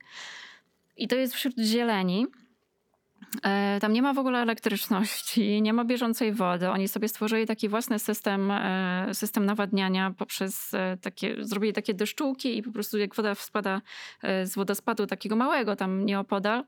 i 0.97 1.07
to 1.07 1.15
jest 1.15 1.33
wśród 1.33 1.59
zieleni. 1.59 2.27
E, 3.43 3.79
Tam 3.81 3.93
nie 3.93 4.01
ma 4.01 4.13
w 4.13 4.17
ogóle 4.17 4.39
elektryczności, 4.39 5.61
nie 5.61 5.73
ma 5.73 5.85
bieżącej 5.85 6.33
wody. 6.33 6.69
Oni 6.69 6.87
sobie 6.87 7.07
stworzyli 7.07 7.45
taki 7.45 7.69
własny 7.69 7.99
system, 7.99 8.51
e, 8.51 9.07
system 9.13 9.45
nawadniania 9.45 10.13
poprzez 10.17 10.71
takie, 11.01 11.35
zrobili 11.39 11.73
takie 11.73 11.93
deszczułki 11.93 12.57
i 12.57 12.63
po 12.63 12.71
prostu 12.71 12.97
jak 12.97 13.15
woda 13.15 13.35
spada 13.35 13.81
e, 14.23 14.45
z 14.45 14.55
wodospadu 14.55 15.07
takiego 15.07 15.35
małego 15.35 15.75
tam 15.75 16.05
nieopodal, 16.05 16.63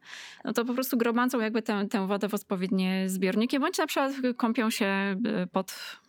no 0.46 0.54
to 0.54 0.66
po 0.66 0.74
prostu 0.74 0.98
gromadzą 0.98 1.40
jakby 1.40 1.62
tę, 1.62 1.88
tę 1.88 2.08
wodę 2.08 2.30
w 2.30 2.34
odpowiednie 2.34 3.10
zbiorniki, 3.10 3.60
bądź 3.60 3.78
na 3.78 3.88
przykład 3.88 4.14
kąpią 4.38 4.70
się 4.70 4.86
e, 4.86 5.16
pod 5.52 6.00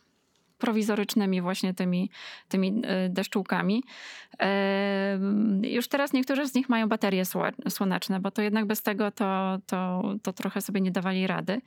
prowizorycznymi 0.61 1.41
właśnie 1.41 1.75
tymi, 1.75 2.11
tymi 2.49 2.83
e, 2.85 3.09
deszczułkami. 3.09 3.85
E, 4.41 5.19
Już 5.63 5.89
teraz 5.89 6.13
niektórzy 6.13 6.49
z 6.49 6.55
nich 6.55 6.69
mają 6.69 6.89
baterie 6.89 7.23
słone- 7.25 7.71
słoneczne, 7.71 8.21
bo 8.21 8.31
to 8.31 8.43
jednak 8.43 8.67
bez 8.67 8.83
tego 8.83 9.11
to, 9.11 9.59
to, 9.67 10.03
to 10.23 10.33
trochę 10.33 10.61
sobie 10.61 10.81
nie 10.81 10.91
dawali 10.91 11.27
rady. 11.27 11.61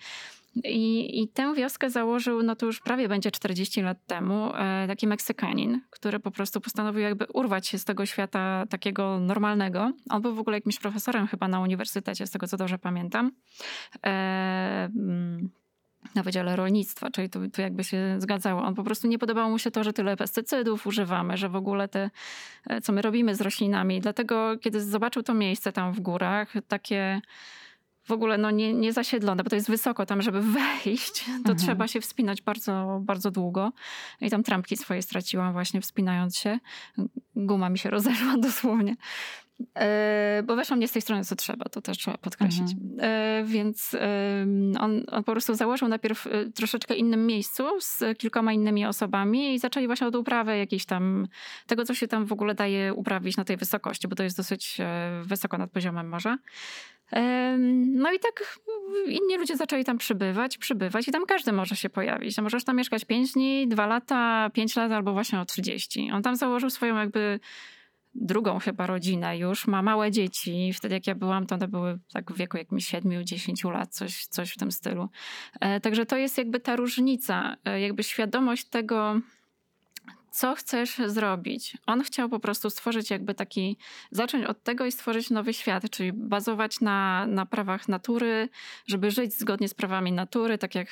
I, 0.64 1.22
I 1.22 1.28
tę 1.28 1.54
wioskę 1.54 1.90
założył, 1.90 2.44
no 2.44 2.56
to 2.56 2.66
już 2.66 2.80
prawie 2.80 3.08
będzie 3.08 3.32
40 3.32 3.82
lat 3.82 3.98
temu, 4.08 4.52
e, 4.56 4.88
taki 4.88 5.08
Meksykanin, 5.08 5.82
który 5.90 6.20
po 6.20 6.32
prostu 6.32 6.62
postanowił 6.62 7.02
jakby 7.02 7.26
urwać 7.34 7.68
się 7.68 7.78
z 7.80 7.86
tego 7.86 8.06
świata 8.06 8.66
takiego 8.70 9.20
normalnego. 9.20 9.92
On 10.10 10.22
był 10.22 10.36
w 10.36 10.40
ogóle 10.40 10.58
jakimś 10.58 10.80
profesorem 10.80 11.28
chyba 11.28 11.48
na 11.48 11.60
uniwersytecie, 11.60 12.28
z 12.28 12.32
tego 12.32 12.48
co 12.48 12.58
dobrze 12.58 12.78
pamiętam. 12.78 13.32
Na 16.16 16.24
Wydziale 16.24 16.56
Rolnictwa, 16.56 17.12
czyli 17.12 17.30
tu, 17.30 17.50
tu 17.50 17.62
jakby 17.62 17.84
się 17.84 18.16
zgadzało. 18.18 18.64
On 18.64 18.76
po 18.76 18.84
prostu 18.84 19.08
nie 19.08 19.20
podobało 19.20 19.50
mu 19.50 19.60
się 19.60 19.72
to, 19.72 19.84
że 19.84 19.94
tyle 19.94 20.18
pestycydów 20.18 20.88
używamy, 20.88 21.38
że 21.38 21.50
w 21.50 21.56
ogóle 21.56 21.88
te, 21.88 22.10
e, 22.68 22.82
co 22.82 22.94
my 22.94 23.02
robimy 23.02 23.36
z 23.36 23.42
roślinami. 23.42 24.02
Dlatego, 24.02 24.58
kiedy 24.58 24.82
zobaczył 24.82 25.24
to 25.24 25.34
miejsce 25.34 25.72
tam 25.72 25.94
w 25.94 26.00
górach, 26.00 26.54
takie 26.68 27.22
w 28.04 28.12
ogóle 28.12 28.38
no, 28.38 28.52
nie, 28.52 28.74
nie 28.74 28.94
zasiedlone, 28.94 29.44
bo 29.44 29.50
to 29.50 29.56
jest 29.56 29.70
wysoko 29.70 30.06
tam, 30.06 30.22
żeby 30.22 30.42
wejść, 30.86 31.26
to 31.26 31.32
Mhm. 31.32 31.58
trzeba 31.58 31.88
się 31.88 32.02
wspinać 32.02 32.42
bardzo, 32.42 33.00
bardzo 33.02 33.32
długo. 33.32 33.72
I 34.22 34.30
tam 34.30 34.44
trampki 34.44 34.78
swoje 34.78 35.02
straciłam 35.02 35.54
właśnie 35.54 35.82
wspinając 35.82 36.38
się. 36.38 36.60
Guma 37.36 37.70
mi 37.70 37.78
się 37.78 37.90
rozeszła 37.90 38.38
dosłownie. 38.48 38.96
E, 39.76 40.44
bo 40.46 40.56
weszłam 40.56 40.80
nie 40.80 40.88
z 40.88 40.92
tej 40.92 41.02
strony, 41.02 41.24
co 41.24 41.36
trzeba, 41.36 41.66
to 41.66 41.82
też 41.82 41.98
trzeba 41.98 42.18
podkreślić. 42.18 42.72
E, 43.00 43.44
więc 43.46 43.96
on, 44.80 45.04
on 45.12 45.24
po 45.24 45.32
prostu 45.32 45.56
założył 45.56 45.88
najpierw 45.88 46.28
e, 46.28 46.46
troszeczkę 46.46 46.96
innym 46.96 47.26
miejscu 47.26 47.64
z 47.80 48.18
kilkoma 48.18 48.54
innymi 48.54 48.86
osobami 48.86 49.56
i 49.56 49.60
zaczęli 49.60 49.88
właśnie 49.88 50.08
od 50.08 50.16
uprawy 50.16 50.58
jakiejś 50.58 50.86
tam, 50.86 51.28
tego 51.68 51.86
co 51.86 51.94
się 51.94 52.08
tam 52.08 52.26
w 52.26 52.32
ogóle 52.32 52.56
daje 52.56 52.94
uprawić 52.94 53.38
na 53.38 53.46
tej 53.46 53.58
wysokości, 53.58 54.08
bo 54.08 54.16
to 54.16 54.24
jest 54.24 54.38
dosyć 54.38 54.78
wysoko 55.24 55.58
nad 55.58 55.72
poziomem 55.72 56.10
morza. 56.10 56.38
No 57.86 58.12
i 58.14 58.20
tak 58.20 58.60
inni 59.08 59.38
ludzie 59.38 59.58
zaczęli 59.58 59.84
tam 59.84 59.98
przybywać, 59.98 60.58
przybywać 60.58 61.08
i 61.08 61.12
tam 61.12 61.26
każdy 61.26 61.52
może 61.52 61.76
się 61.76 61.90
pojawić. 61.90 62.38
No 62.38 62.44
Możesz 62.44 62.64
tam 62.64 62.78
mieszkać 62.78 63.06
5 63.06 63.32
dni, 63.32 63.68
2 63.68 63.88
lata, 63.88 64.50
5 64.54 64.76
lat 64.76 64.92
albo 64.92 65.14
właśnie 65.14 65.40
o 65.40 65.46
30. 65.46 66.12
On 66.14 66.22
tam 66.22 66.36
założył 66.36 66.70
swoją 66.70 66.98
jakby 66.98 67.40
drugą 68.16 68.60
chyba 68.60 68.88
rodzinę 68.88 69.38
już, 69.38 69.68
ma 69.68 69.82
małe 69.82 70.12
dzieci. 70.12 70.74
Wtedy 70.74 70.96
jak 70.96 71.08
ja 71.08 71.16
byłam, 71.16 71.46
to 71.46 71.56
one 71.56 71.68
były 71.68 72.00
tak 72.14 72.32
w 72.32 72.38
wieku 72.38 72.58
jakimś 72.58 72.94
7-10 72.94 73.72
lat, 73.72 73.90
coś, 73.90 74.26
coś 74.26 74.52
w 74.52 74.58
tym 74.58 74.72
stylu. 74.72 75.10
E, 75.60 75.80
Także 75.80 76.06
to 76.06 76.18
jest 76.18 76.38
jakby 76.38 76.60
ta 76.60 76.76
różnica, 76.76 77.56
e, 77.66 77.82
jakby 77.82 78.04
świadomość 78.04 78.66
tego, 78.66 79.20
co 80.34 80.56
chcesz 80.56 80.98
zrobić. 81.06 81.78
On 81.86 82.04
chciał 82.04 82.30
po 82.30 82.40
prostu 82.40 82.70
stworzyć 82.70 83.10
jakby 83.10 83.34
taki, 83.34 83.78
zacząć 84.12 84.46
od 84.46 84.64
tego 84.64 84.86
i 84.86 84.92
stworzyć 84.92 85.30
nowy 85.30 85.54
świat, 85.54 85.90
czyli 85.90 86.14
bazować 86.14 86.82
na, 86.82 87.28
na 87.28 87.46
prawach 87.46 87.88
natury, 87.88 88.50
żeby 88.88 89.12
żyć 89.12 89.34
zgodnie 89.34 89.70
z 89.70 89.74
prawami 89.74 90.12
natury, 90.12 90.58
tak 90.58 90.76
jak 90.76 90.88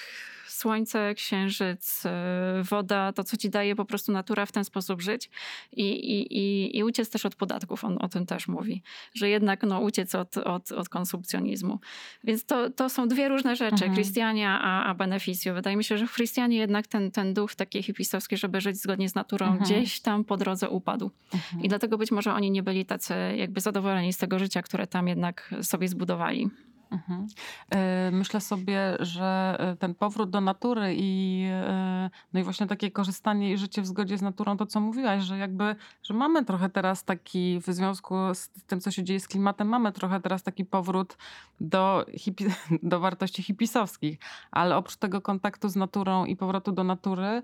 słońce, 0.48 1.16
księżyc, 1.16 2.06
e, 2.06 2.64
woda, 2.64 3.14
to 3.14 3.24
co 3.24 3.38
ci 3.38 3.50
daje 3.50 3.76
po 3.76 3.86
prostu 3.86 4.12
natura, 4.12 4.46
w 4.46 4.52
ten 4.52 4.64
sposób 4.64 5.02
żyć 5.02 5.30
i, 5.72 5.84
i, 5.84 6.38
i, 6.38 6.78
i 6.78 6.84
uciec 6.84 7.10
też 7.10 7.26
od 7.26 7.36
podatków, 7.36 7.84
on 7.84 7.98
o 8.02 8.10
tym 8.10 8.26
też 8.26 8.48
mówi, 8.48 8.84
że 9.14 9.30
jednak 9.30 9.64
no, 9.64 9.80
uciec 9.80 10.16
od, 10.16 10.38
od, 10.38 10.72
od 10.72 10.90
konsumpcjonizmu. 10.90 11.80
Więc 12.24 12.46
to, 12.46 12.70
to 12.70 12.90
są 12.90 13.08
dwie 13.08 13.30
różne 13.30 13.56
rzeczy, 13.56 13.72
Mhm. 13.74 13.94
Christiania 13.94 14.62
a, 14.62 14.86
a 14.86 14.94
beneficio. 14.94 15.54
Wydaje 15.54 15.78
mi 15.78 15.84
się, 15.84 15.98
że 15.98 16.08
w 16.08 16.14
Christianie 16.14 16.58
jednak 16.58 16.88
ten, 16.88 17.12
ten 17.12 17.34
duch 17.34 17.56
taki 17.56 17.84
hipisowski, 17.84 18.38
żeby 18.38 18.62
żyć 18.62 18.78
zgodnie 18.78 19.10
z 19.10 19.16
naturą, 19.16 19.31
Mhm. 19.40 19.64
gdzieś 19.64 20.02
tam 20.02 20.24
po 20.24 20.38
drodze 20.38 20.70
upadł. 20.70 21.12
Mhm. 21.34 21.64
I 21.64 21.68
dlatego 21.70 21.98
być 21.98 22.12
może 22.12 22.34
oni 22.34 22.52
nie 22.52 22.64
byli 22.64 22.86
tacy 22.86 23.14
jakby 23.38 23.62
zadowoleni 23.62 24.14
z 24.14 24.18
tego 24.18 24.40
życia, 24.40 24.62
które 24.62 24.88
tam 24.88 25.08
jednak 25.08 25.56
sobie 25.62 25.88
zbudowali. 25.88 26.50
Mhm. 26.92 27.28
E, 27.70 28.12
Myślę 28.12 28.42
sobie, 28.42 28.98
że 29.00 29.56
e, 29.60 29.76
ten 29.76 29.96
powrót 29.96 30.30
do 30.30 30.42
natury 30.42 30.96
i, 30.98 31.46
e, 31.52 32.10
no 32.34 32.40
i 32.40 32.44
właśnie 32.44 32.68
takie 32.68 32.92
korzystanie 32.92 33.52
i 33.52 33.58
życie 33.58 33.82
w 33.82 33.88
zgodzie 33.88 34.18
z 34.18 34.22
naturą, 34.22 34.58
to 34.58 34.66
co 34.66 34.80
mówiłaś, 34.80 35.24
że 35.24 35.38
jakby, 35.38 35.76
że 36.04 36.14
mamy 36.14 36.46
trochę 36.46 36.70
teraz 36.70 37.04
taki, 37.04 37.60
w 37.60 37.66
związku 37.66 38.16
z 38.34 38.50
tym, 38.68 38.82
co 38.82 38.92
się 38.92 39.04
dzieje 39.04 39.20
z 39.20 39.28
klimatem, 39.28 39.68
mamy 39.68 39.92
trochę 39.92 40.22
teraz 40.22 40.44
taki 40.44 40.66
powrót 40.66 41.18
do, 41.62 42.06
hipi, 42.18 42.46
do 42.84 43.00
wartości 43.00 43.44
hipisowskich, 43.44 44.20
ale 44.52 44.78
oprócz 44.78 44.96
tego 44.96 45.22
kontaktu 45.22 45.70
z 45.70 45.76
naturą 45.76 46.26
i 46.26 46.36
powrotu 46.36 46.72
do 46.72 46.84
natury, 46.84 47.42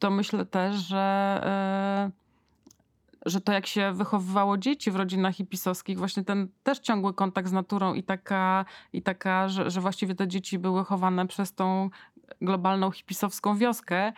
to 0.00 0.10
myślę 0.10 0.46
też, 0.46 0.76
że 0.76 1.40
e, 1.44 2.10
że 3.26 3.40
to 3.40 3.52
jak 3.52 3.66
się 3.66 3.92
wychowywało 3.92 4.58
dzieci 4.58 4.90
w 4.90 4.96
rodzinach 4.96 5.34
hipisowskich, 5.34 5.98
właśnie 5.98 6.24
ten 6.24 6.48
też 6.62 6.78
ciągły 6.78 7.14
kontakt 7.14 7.48
z 7.48 7.52
naturą 7.52 7.94
i 7.94 8.02
taka, 8.02 8.64
i 8.92 9.02
taka 9.02 9.48
że, 9.48 9.70
że 9.70 9.80
właściwie 9.80 10.14
te 10.14 10.28
dzieci 10.28 10.58
były 10.58 10.84
chowane 10.84 11.26
przez 11.26 11.54
tą 11.54 11.90
globalną 12.40 12.90
hipisowską 12.90 13.56
wioskę, 13.56 14.12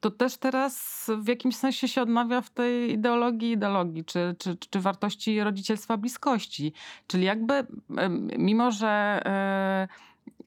to 0.00 0.10
też 0.10 0.36
teraz 0.36 1.06
w 1.18 1.28
jakimś 1.28 1.56
sensie 1.56 1.88
się 1.88 2.02
odnawia 2.02 2.40
w 2.40 2.50
tej 2.50 2.92
ideologii 2.92 3.52
ideologii, 3.52 4.04
czy, 4.04 4.34
czy, 4.38 4.56
czy 4.56 4.80
wartości 4.80 5.42
rodzicielstwa 5.44 5.96
bliskości. 5.96 6.72
Czyli 7.06 7.24
jakby 7.24 7.66
mimo, 8.38 8.70
że 8.70 9.22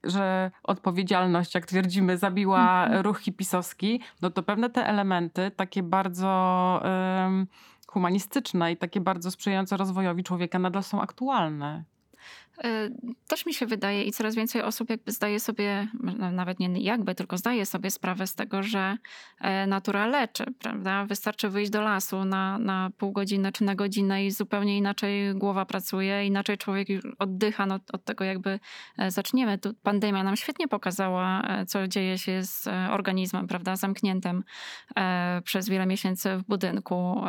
że 0.06 0.52
odpowiedzialność, 0.64 1.56
jak 1.56 1.66
twierdzimy, 1.66 2.18
zabiła 2.18 2.84
mhm. 2.84 3.02
ruch 3.02 3.20
hipisowski, 3.20 4.02
no 4.22 4.30
to 4.30 4.44
pewne 4.44 4.70
te 4.70 4.88
elementy, 4.88 5.52
takie 5.56 5.84
bardzo 5.84 6.82
um, 6.84 7.48
humanistyczne 7.88 8.72
i 8.72 8.78
takie 8.78 9.02
bardzo 9.02 9.32
sprzyjające 9.32 9.78
rozwojowi 9.78 10.24
człowieka 10.24 10.60
nadal 10.60 10.84
są 10.84 11.02
aktualne. 11.02 11.84
E, 12.64 12.90
też 13.28 13.46
mi 13.46 13.54
się 13.54 13.66
wydaje 13.66 14.04
i 14.04 14.12
coraz 14.12 14.36
więcej 14.36 14.62
osób 14.62 14.90
jakby 14.90 15.12
zdaje 15.12 15.40
sobie, 15.40 15.88
no 16.18 16.32
nawet 16.32 16.60
nie 16.60 16.82
jakby, 16.82 17.16
tylko 17.16 17.38
zdaje 17.38 17.66
sobie 17.66 17.92
sprawę 17.92 18.28
z 18.28 18.36
tego, 18.36 18.64
że 18.64 18.98
e, 19.42 19.68
natura 19.68 20.08
leczy, 20.08 20.46
prawda? 20.60 21.06
Wystarczy 21.06 21.50
wyjść 21.50 21.72
do 21.72 21.82
lasu 21.82 22.26
na, 22.26 22.60
na 22.60 22.90
pół 22.98 23.12
godziny 23.12 23.52
czy 23.52 23.64
na 23.64 23.76
godzinę 23.76 24.26
i 24.26 24.32
zupełnie 24.32 24.78
inaczej 24.78 25.36
głowa 25.36 25.66
pracuje, 25.66 26.26
inaczej 26.26 26.58
człowiek 26.58 26.88
oddycha 27.20 27.66
no, 27.66 27.80
od 27.94 28.04
tego 28.04 28.24
jakby 28.24 28.60
e, 28.98 29.12
zaczniemy. 29.12 29.58
Tu 29.58 29.74
pandemia 29.74 30.24
nam 30.24 30.36
świetnie 30.36 30.68
pokazała, 30.68 31.44
co 31.68 31.88
dzieje 31.88 32.18
się 32.18 32.44
z 32.44 32.68
organizmem, 32.90 33.48
prawda? 33.48 33.76
Zamkniętym 33.76 34.44
przez 35.44 35.70
wiele 35.70 35.86
miesięcy 35.86 36.38
w 36.38 36.44
budynku, 36.44 37.22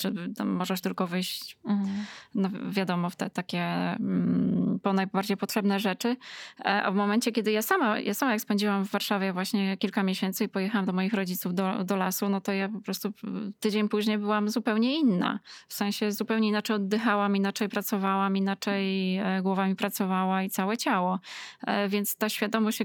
że 0.00 0.12
możesz 0.44 0.80
tylko 0.80 1.06
wyjść, 1.06 1.58
mhm. 1.64 2.04
no 2.34 2.48
wiadomo, 2.70 3.10
w 3.10 3.16
te 3.16 3.30
takie 3.30 3.60
mm, 3.60 4.59
po 4.82 4.92
najbardziej 4.92 5.36
potrzebne 5.36 5.80
rzeczy. 5.80 6.16
E, 6.60 6.82
a 6.82 6.90
w 6.90 6.94
momencie, 6.94 7.32
kiedy 7.32 7.52
ja 7.52 7.62
sama, 7.62 7.98
ja 7.98 8.14
sama 8.14 8.32
jak 8.32 8.40
spędziłam 8.40 8.84
w 8.84 8.90
Warszawie 8.90 9.32
właśnie 9.32 9.76
kilka 9.76 10.02
miesięcy 10.02 10.44
i 10.44 10.48
pojechałam 10.48 10.86
do 10.86 10.92
moich 10.92 11.14
rodziców 11.14 11.54
do, 11.54 11.84
do 11.84 11.96
lasu, 11.96 12.28
no 12.28 12.40
to 12.40 12.52
ja 12.52 12.68
po 12.68 12.80
prostu 12.80 13.12
tydzień 13.60 13.88
później 13.88 14.18
byłam 14.18 14.48
zupełnie 14.48 15.00
inna. 15.00 15.40
W 15.68 15.74
sensie 15.74 16.12
zupełnie 16.12 16.48
inaczej 16.48 16.76
oddychałam, 16.76 17.36
inaczej 17.36 17.68
pracowałam, 17.68 18.36
inaczej 18.36 19.16
e, 19.16 19.42
głowa 19.42 19.66
mi 19.66 19.76
pracowała 19.76 20.42
i 20.42 20.50
całe 20.50 20.76
ciało. 20.76 21.20
E, 21.66 21.88
więc 21.88 22.16
ta 22.16 22.28
świadomość 22.28 22.82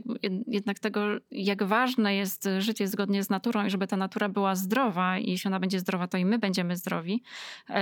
jednak 0.47 0.79
tego, 0.79 1.01
jak 1.31 1.63
ważne 1.63 2.15
jest 2.15 2.49
życie 2.59 2.87
zgodnie 2.87 3.23
z 3.23 3.29
naturą 3.29 3.65
i 3.65 3.69
żeby 3.69 3.87
ta 3.87 3.97
natura 3.97 4.29
była 4.29 4.55
zdrowa 4.55 5.17
i 5.17 5.31
jeśli 5.31 5.47
ona 5.47 5.59
będzie 5.59 5.79
zdrowa, 5.79 6.07
to 6.07 6.17
i 6.17 6.25
my 6.25 6.39
będziemy 6.39 6.77
zdrowi, 6.77 7.23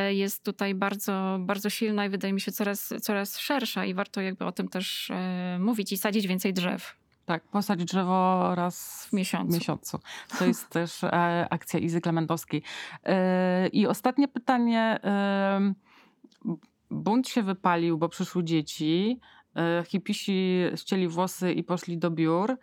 jest 0.09 0.43
tutaj 0.43 0.75
bardzo, 0.75 1.37
bardzo 1.39 1.69
silna 1.69 2.05
i 2.05 2.09
wydaje 2.09 2.33
mi 2.33 2.41
się 2.41 2.51
coraz, 2.51 2.93
coraz 3.01 3.39
szersza 3.39 3.82
i 3.85 3.93
warto 3.93 4.21
jakby 4.21 4.45
o 4.45 4.51
tym 4.51 4.67
też 4.67 5.11
e, 5.11 5.57
mówić 5.59 5.91
i 5.91 5.97
sadzić 5.97 6.27
więcej 6.27 6.53
drzew. 6.53 6.95
Tak, 7.25 7.43
posadzić 7.43 7.87
drzewo 7.87 8.51
raz 8.55 9.05
w 9.09 9.13
miesiącu. 9.13 9.53
miesiącu. 9.53 9.99
To 10.39 10.45
jest 10.45 10.69
też 10.79 11.03
e, 11.03 11.47
akcja 11.49 11.79
Izy 11.79 12.01
Klementowskiej. 12.01 12.63
E, 13.03 13.67
I 13.67 13.87
ostatnie 13.87 14.27
pytanie. 14.27 14.99
Bunt 16.89 17.27
się 17.27 17.43
wypalił, 17.43 17.97
bo 17.97 18.09
przyszły 18.09 18.43
dzieci. 18.43 19.19
Hipisi 19.85 20.61
ścieli 20.75 21.07
włosy 21.07 21.53
i 21.53 21.63
poszli 21.63 21.97
do 21.97 22.11
biur. 22.11 22.57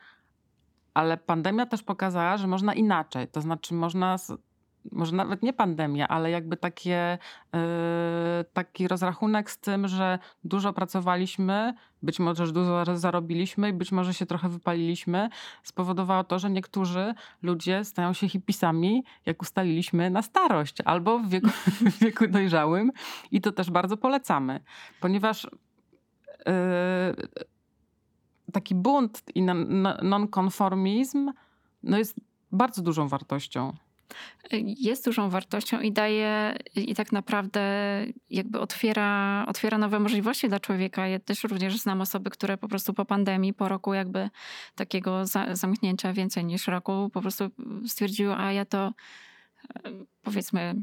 Ale 0.94 1.16
pandemia 1.16 1.66
też 1.66 1.82
pokazała, 1.82 2.36
że 2.36 2.46
można 2.46 2.74
inaczej. 2.74 3.28
To 3.28 3.40
znaczy, 3.40 3.74
można 3.74 4.16
może 4.92 5.16
nawet 5.16 5.42
nie 5.42 5.52
pandemia, 5.52 6.08
ale 6.08 6.30
jakby 6.30 6.56
takie, 6.56 7.18
yy, 7.52 7.60
taki 8.52 8.88
rozrachunek 8.88 9.50
z 9.50 9.58
tym, 9.58 9.88
że 9.88 10.18
dużo 10.44 10.72
pracowaliśmy, 10.72 11.74
być 12.02 12.18
może 12.18 12.46
że 12.46 12.52
dużo 12.52 12.96
zarobiliśmy 12.96 13.68
i 13.68 13.72
być 13.72 13.92
może 13.92 14.14
się 14.14 14.26
trochę 14.26 14.48
wypaliliśmy, 14.48 15.28
spowodowało 15.62 16.24
to, 16.24 16.38
że 16.38 16.50
niektórzy 16.50 17.14
ludzie 17.42 17.84
stają 17.84 18.12
się 18.12 18.28
hipisami, 18.28 19.04
jak 19.26 19.42
ustaliliśmy, 19.42 20.10
na 20.10 20.22
starość 20.22 20.76
albo 20.84 21.18
w 21.18 21.28
wieku, 21.28 21.48
w 21.90 21.98
wieku 21.98 22.26
dojrzałym. 22.28 22.92
I 23.30 23.40
to 23.40 23.52
też 23.52 23.70
bardzo 23.70 23.96
polecamy, 23.96 24.60
ponieważ 25.00 25.44
yy, 25.44 26.52
taki 28.52 28.74
bunt 28.74 29.22
i 29.34 29.42
nonkonformizm 30.02 31.32
no 31.82 31.98
jest 31.98 32.16
bardzo 32.52 32.82
dużą 32.82 33.08
wartością 33.08 33.76
jest 34.62 35.04
dużą 35.04 35.30
wartością 35.30 35.80
i 35.80 35.92
daje 35.92 36.56
i 36.76 36.94
tak 36.94 37.12
naprawdę 37.12 37.60
jakby 38.30 38.60
otwiera, 38.60 39.44
otwiera 39.48 39.78
nowe 39.78 40.00
możliwości 40.00 40.48
dla 40.48 40.60
człowieka. 40.60 41.06
Ja 41.06 41.18
też 41.18 41.44
również 41.44 41.76
znam 41.78 42.00
osoby, 42.00 42.30
które 42.30 42.58
po 42.58 42.68
prostu 42.68 42.94
po 42.94 43.04
pandemii, 43.04 43.54
po 43.54 43.68
roku 43.68 43.94
jakby 43.94 44.30
takiego 44.74 45.26
za, 45.26 45.56
zamknięcia 45.56 46.12
więcej 46.12 46.44
niż 46.44 46.66
roku, 46.66 47.10
po 47.12 47.20
prostu 47.20 47.50
stwierdziły, 47.86 48.34
a 48.34 48.52
ja 48.52 48.64
to 48.64 48.92
e, 49.84 49.90
powiedzmy 50.22 50.74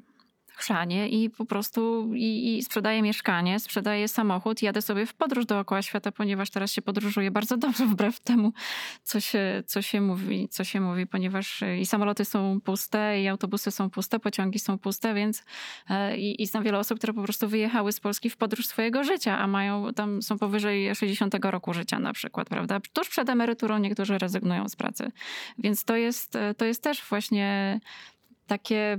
chrzanie 0.58 1.10
i 1.10 1.30
po 1.30 1.46
prostu 1.46 2.12
i, 2.13 2.58
i 2.58 2.63
sprzedaję 2.63 3.02
mieszkanie, 3.02 3.60
sprzedaję 3.60 4.08
samochód, 4.08 4.62
jadę 4.62 4.82
sobie 4.82 5.06
w 5.06 5.13
podróż 5.13 5.46
dookoła 5.46 5.82
świata, 5.82 6.12
ponieważ 6.12 6.50
teraz 6.50 6.72
się 6.72 6.82
podróżuje 6.82 7.32
bardzo 7.32 7.58
dobrze 7.58 7.86
wbrew 7.93 8.20
temu, 8.20 8.54
co 9.04 9.20
się, 9.20 9.63
co 9.65 9.82
się 9.82 10.02
mówi, 10.02 10.48
co 10.50 10.63
się 10.63 10.82
mówi, 10.82 11.08
ponieważ 11.08 11.63
i 11.80 11.86
samoloty 11.86 12.26
są 12.26 12.62
puste, 12.62 13.22
i 13.22 13.28
autobusy 13.28 13.72
są 13.72 13.89
puste, 13.89 14.20
pociągi 14.20 14.60
są 14.60 14.78
puste, 14.78 15.13
więc 15.13 15.43
e, 15.89 16.17
i, 16.17 16.41
i 16.41 16.48
znam 16.48 16.63
wiele 16.63 16.78
osób, 16.78 16.98
które 16.98 17.13
po 17.13 17.24
prostu 17.24 17.48
wyjechały 17.48 17.91
z 17.91 18.00
Polski 18.00 18.30
w 18.30 18.38
podróż 18.38 18.67
swojego 18.67 19.04
życia, 19.04 19.38
a 19.38 19.48
mają 19.48 19.93
tam 19.93 20.22
są 20.22 20.38
powyżej 20.38 20.96
60 20.96 21.36
roku 21.46 21.74
życia 21.74 22.00
na 22.00 22.13
przykład, 22.13 22.50
prawda? 22.50 22.80
Tuż 22.93 23.10
przed 23.10 23.30
emeryturą 23.30 23.78
niektórzy 23.78 24.17
rezygnują 24.17 24.70
z 24.70 24.76
pracy. 24.76 25.12
Więc 25.58 25.84
to 25.84 25.96
jest, 25.96 26.38
to 26.58 26.65
jest 26.65 26.84
też 26.84 27.04
właśnie 27.10 27.80
takie 28.48 28.98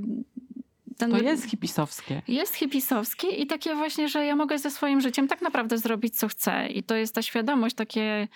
ten... 0.98 1.10
To 1.10 1.18
jest 1.18 1.44
hipisowskie. 1.44 2.22
Jest 2.28 2.54
hipisowskie 2.54 3.28
i 3.28 3.46
takie 3.46 3.74
właśnie, 3.74 4.08
że 4.08 4.24
ja 4.24 4.36
mogę 4.36 4.58
ze 4.58 4.70
swoim 4.70 5.00
życiem 5.00 5.28
tak 5.28 5.42
naprawdę 5.42 5.78
zrobić, 5.78 6.18
co 6.18 6.28
chcę. 6.28 6.68
I 6.68 6.82
to 6.82 6.94
jest 6.94 7.14
ta 7.14 7.22
świadomość, 7.22 7.76
takie... 7.76 8.28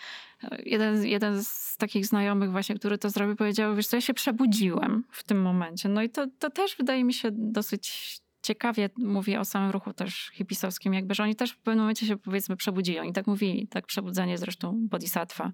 Jeden, 0.64 1.04
jeden 1.04 1.44
z 1.44 1.76
takich 1.76 2.06
znajomych 2.06 2.50
właśnie, 2.50 2.74
który 2.74 2.98
to 2.98 3.10
zrobił, 3.10 3.36
powiedział, 3.36 3.76
wiesz 3.76 3.86
co, 3.86 3.96
ja 3.96 4.00
się 4.00 4.14
przebudziłem 4.14 5.04
w 5.10 5.24
tym 5.24 5.42
momencie. 5.42 5.88
No 5.88 6.02
i 6.02 6.10
to, 6.10 6.26
to 6.38 6.50
też 6.50 6.76
wydaje 6.76 7.04
mi 7.04 7.14
się 7.14 7.28
dosyć 7.32 8.18
ciekawie 8.42 8.90
mówi 8.96 9.36
o 9.36 9.44
samym 9.44 9.70
ruchu 9.70 9.92
też 9.92 10.30
hipisowskim, 10.32 10.94
jakby, 10.94 11.14
że 11.14 11.22
oni 11.22 11.36
też 11.36 11.52
w 11.52 11.58
pewnym 11.58 11.80
momencie 11.80 12.06
się 12.06 12.16
powiedzmy 12.16 12.56
przebudzili. 12.56 12.98
Oni 12.98 13.12
tak 13.12 13.26
mówili, 13.26 13.68
tak 13.68 13.86
przebudzenie 13.86 14.38
zresztą 14.38 14.88
bodhisattva 14.88 15.52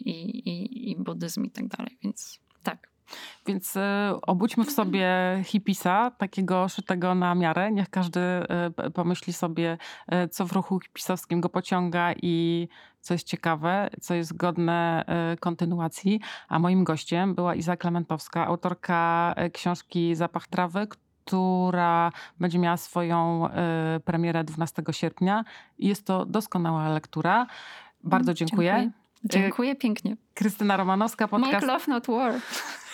i, 0.00 0.10
i, 0.10 0.90
i 0.90 0.96
buddyzm 0.96 1.44
i 1.44 1.50
tak 1.50 1.68
dalej, 1.68 1.98
więc 2.02 2.40
tak. 2.62 2.90
Więc 3.46 3.76
e, 3.76 4.14
obudźmy 4.22 4.64
w 4.64 4.70
sobie 4.70 5.08
hipisa, 5.44 6.10
takiego 6.10 6.68
szytego 6.68 7.14
na 7.14 7.34
miarę. 7.34 7.72
Niech 7.72 7.90
każdy 7.90 8.20
e, 8.20 8.90
pomyśli 8.94 9.32
sobie, 9.32 9.78
e, 10.06 10.28
co 10.28 10.46
w 10.46 10.52
ruchu 10.52 10.80
hipisowskim 10.80 11.40
go 11.40 11.48
pociąga 11.48 12.12
i 12.22 12.68
co 13.00 13.14
jest 13.14 13.26
ciekawe, 13.26 13.90
co 14.00 14.14
jest 14.14 14.36
godne 14.36 15.04
kontynuacji. 15.40 16.20
A 16.48 16.58
moim 16.58 16.84
gościem 16.84 17.34
była 17.34 17.54
Iza 17.54 17.76
Klementowska, 17.76 18.46
autorka 18.46 19.34
książki 19.52 20.14
Zapach 20.14 20.46
trawy, 20.46 20.86
która 21.24 22.12
będzie 22.40 22.58
miała 22.58 22.76
swoją 22.76 23.48
premierę 24.04 24.44
12 24.44 24.82
sierpnia. 24.90 25.44
Jest 25.78 26.06
to 26.06 26.26
doskonała 26.26 26.88
lektura. 26.88 27.46
Bardzo 28.04 28.34
dziękuję. 28.34 28.90
Dziękuję, 29.24 29.42
dziękuję 29.42 29.76
pięknie. 29.76 30.16
Krystyna 30.34 30.76
Romanowska, 30.76 31.28
podcast... 31.28 31.52
Make 31.52 31.62
love 31.62 31.84
not 31.88 32.06
war. 32.06 32.34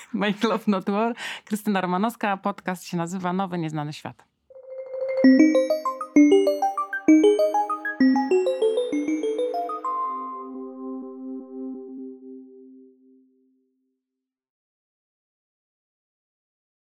Make 0.12 0.48
Love 0.48 0.64
Not 0.66 0.90
War. 0.90 1.14
Krystyna 1.44 1.80
Romanowska, 1.80 2.36
podcast 2.36 2.84
się 2.84 2.96
nazywa 2.96 3.32
Nowy 3.32 3.58
Nieznany 3.58 3.92
Świat. 3.92 4.24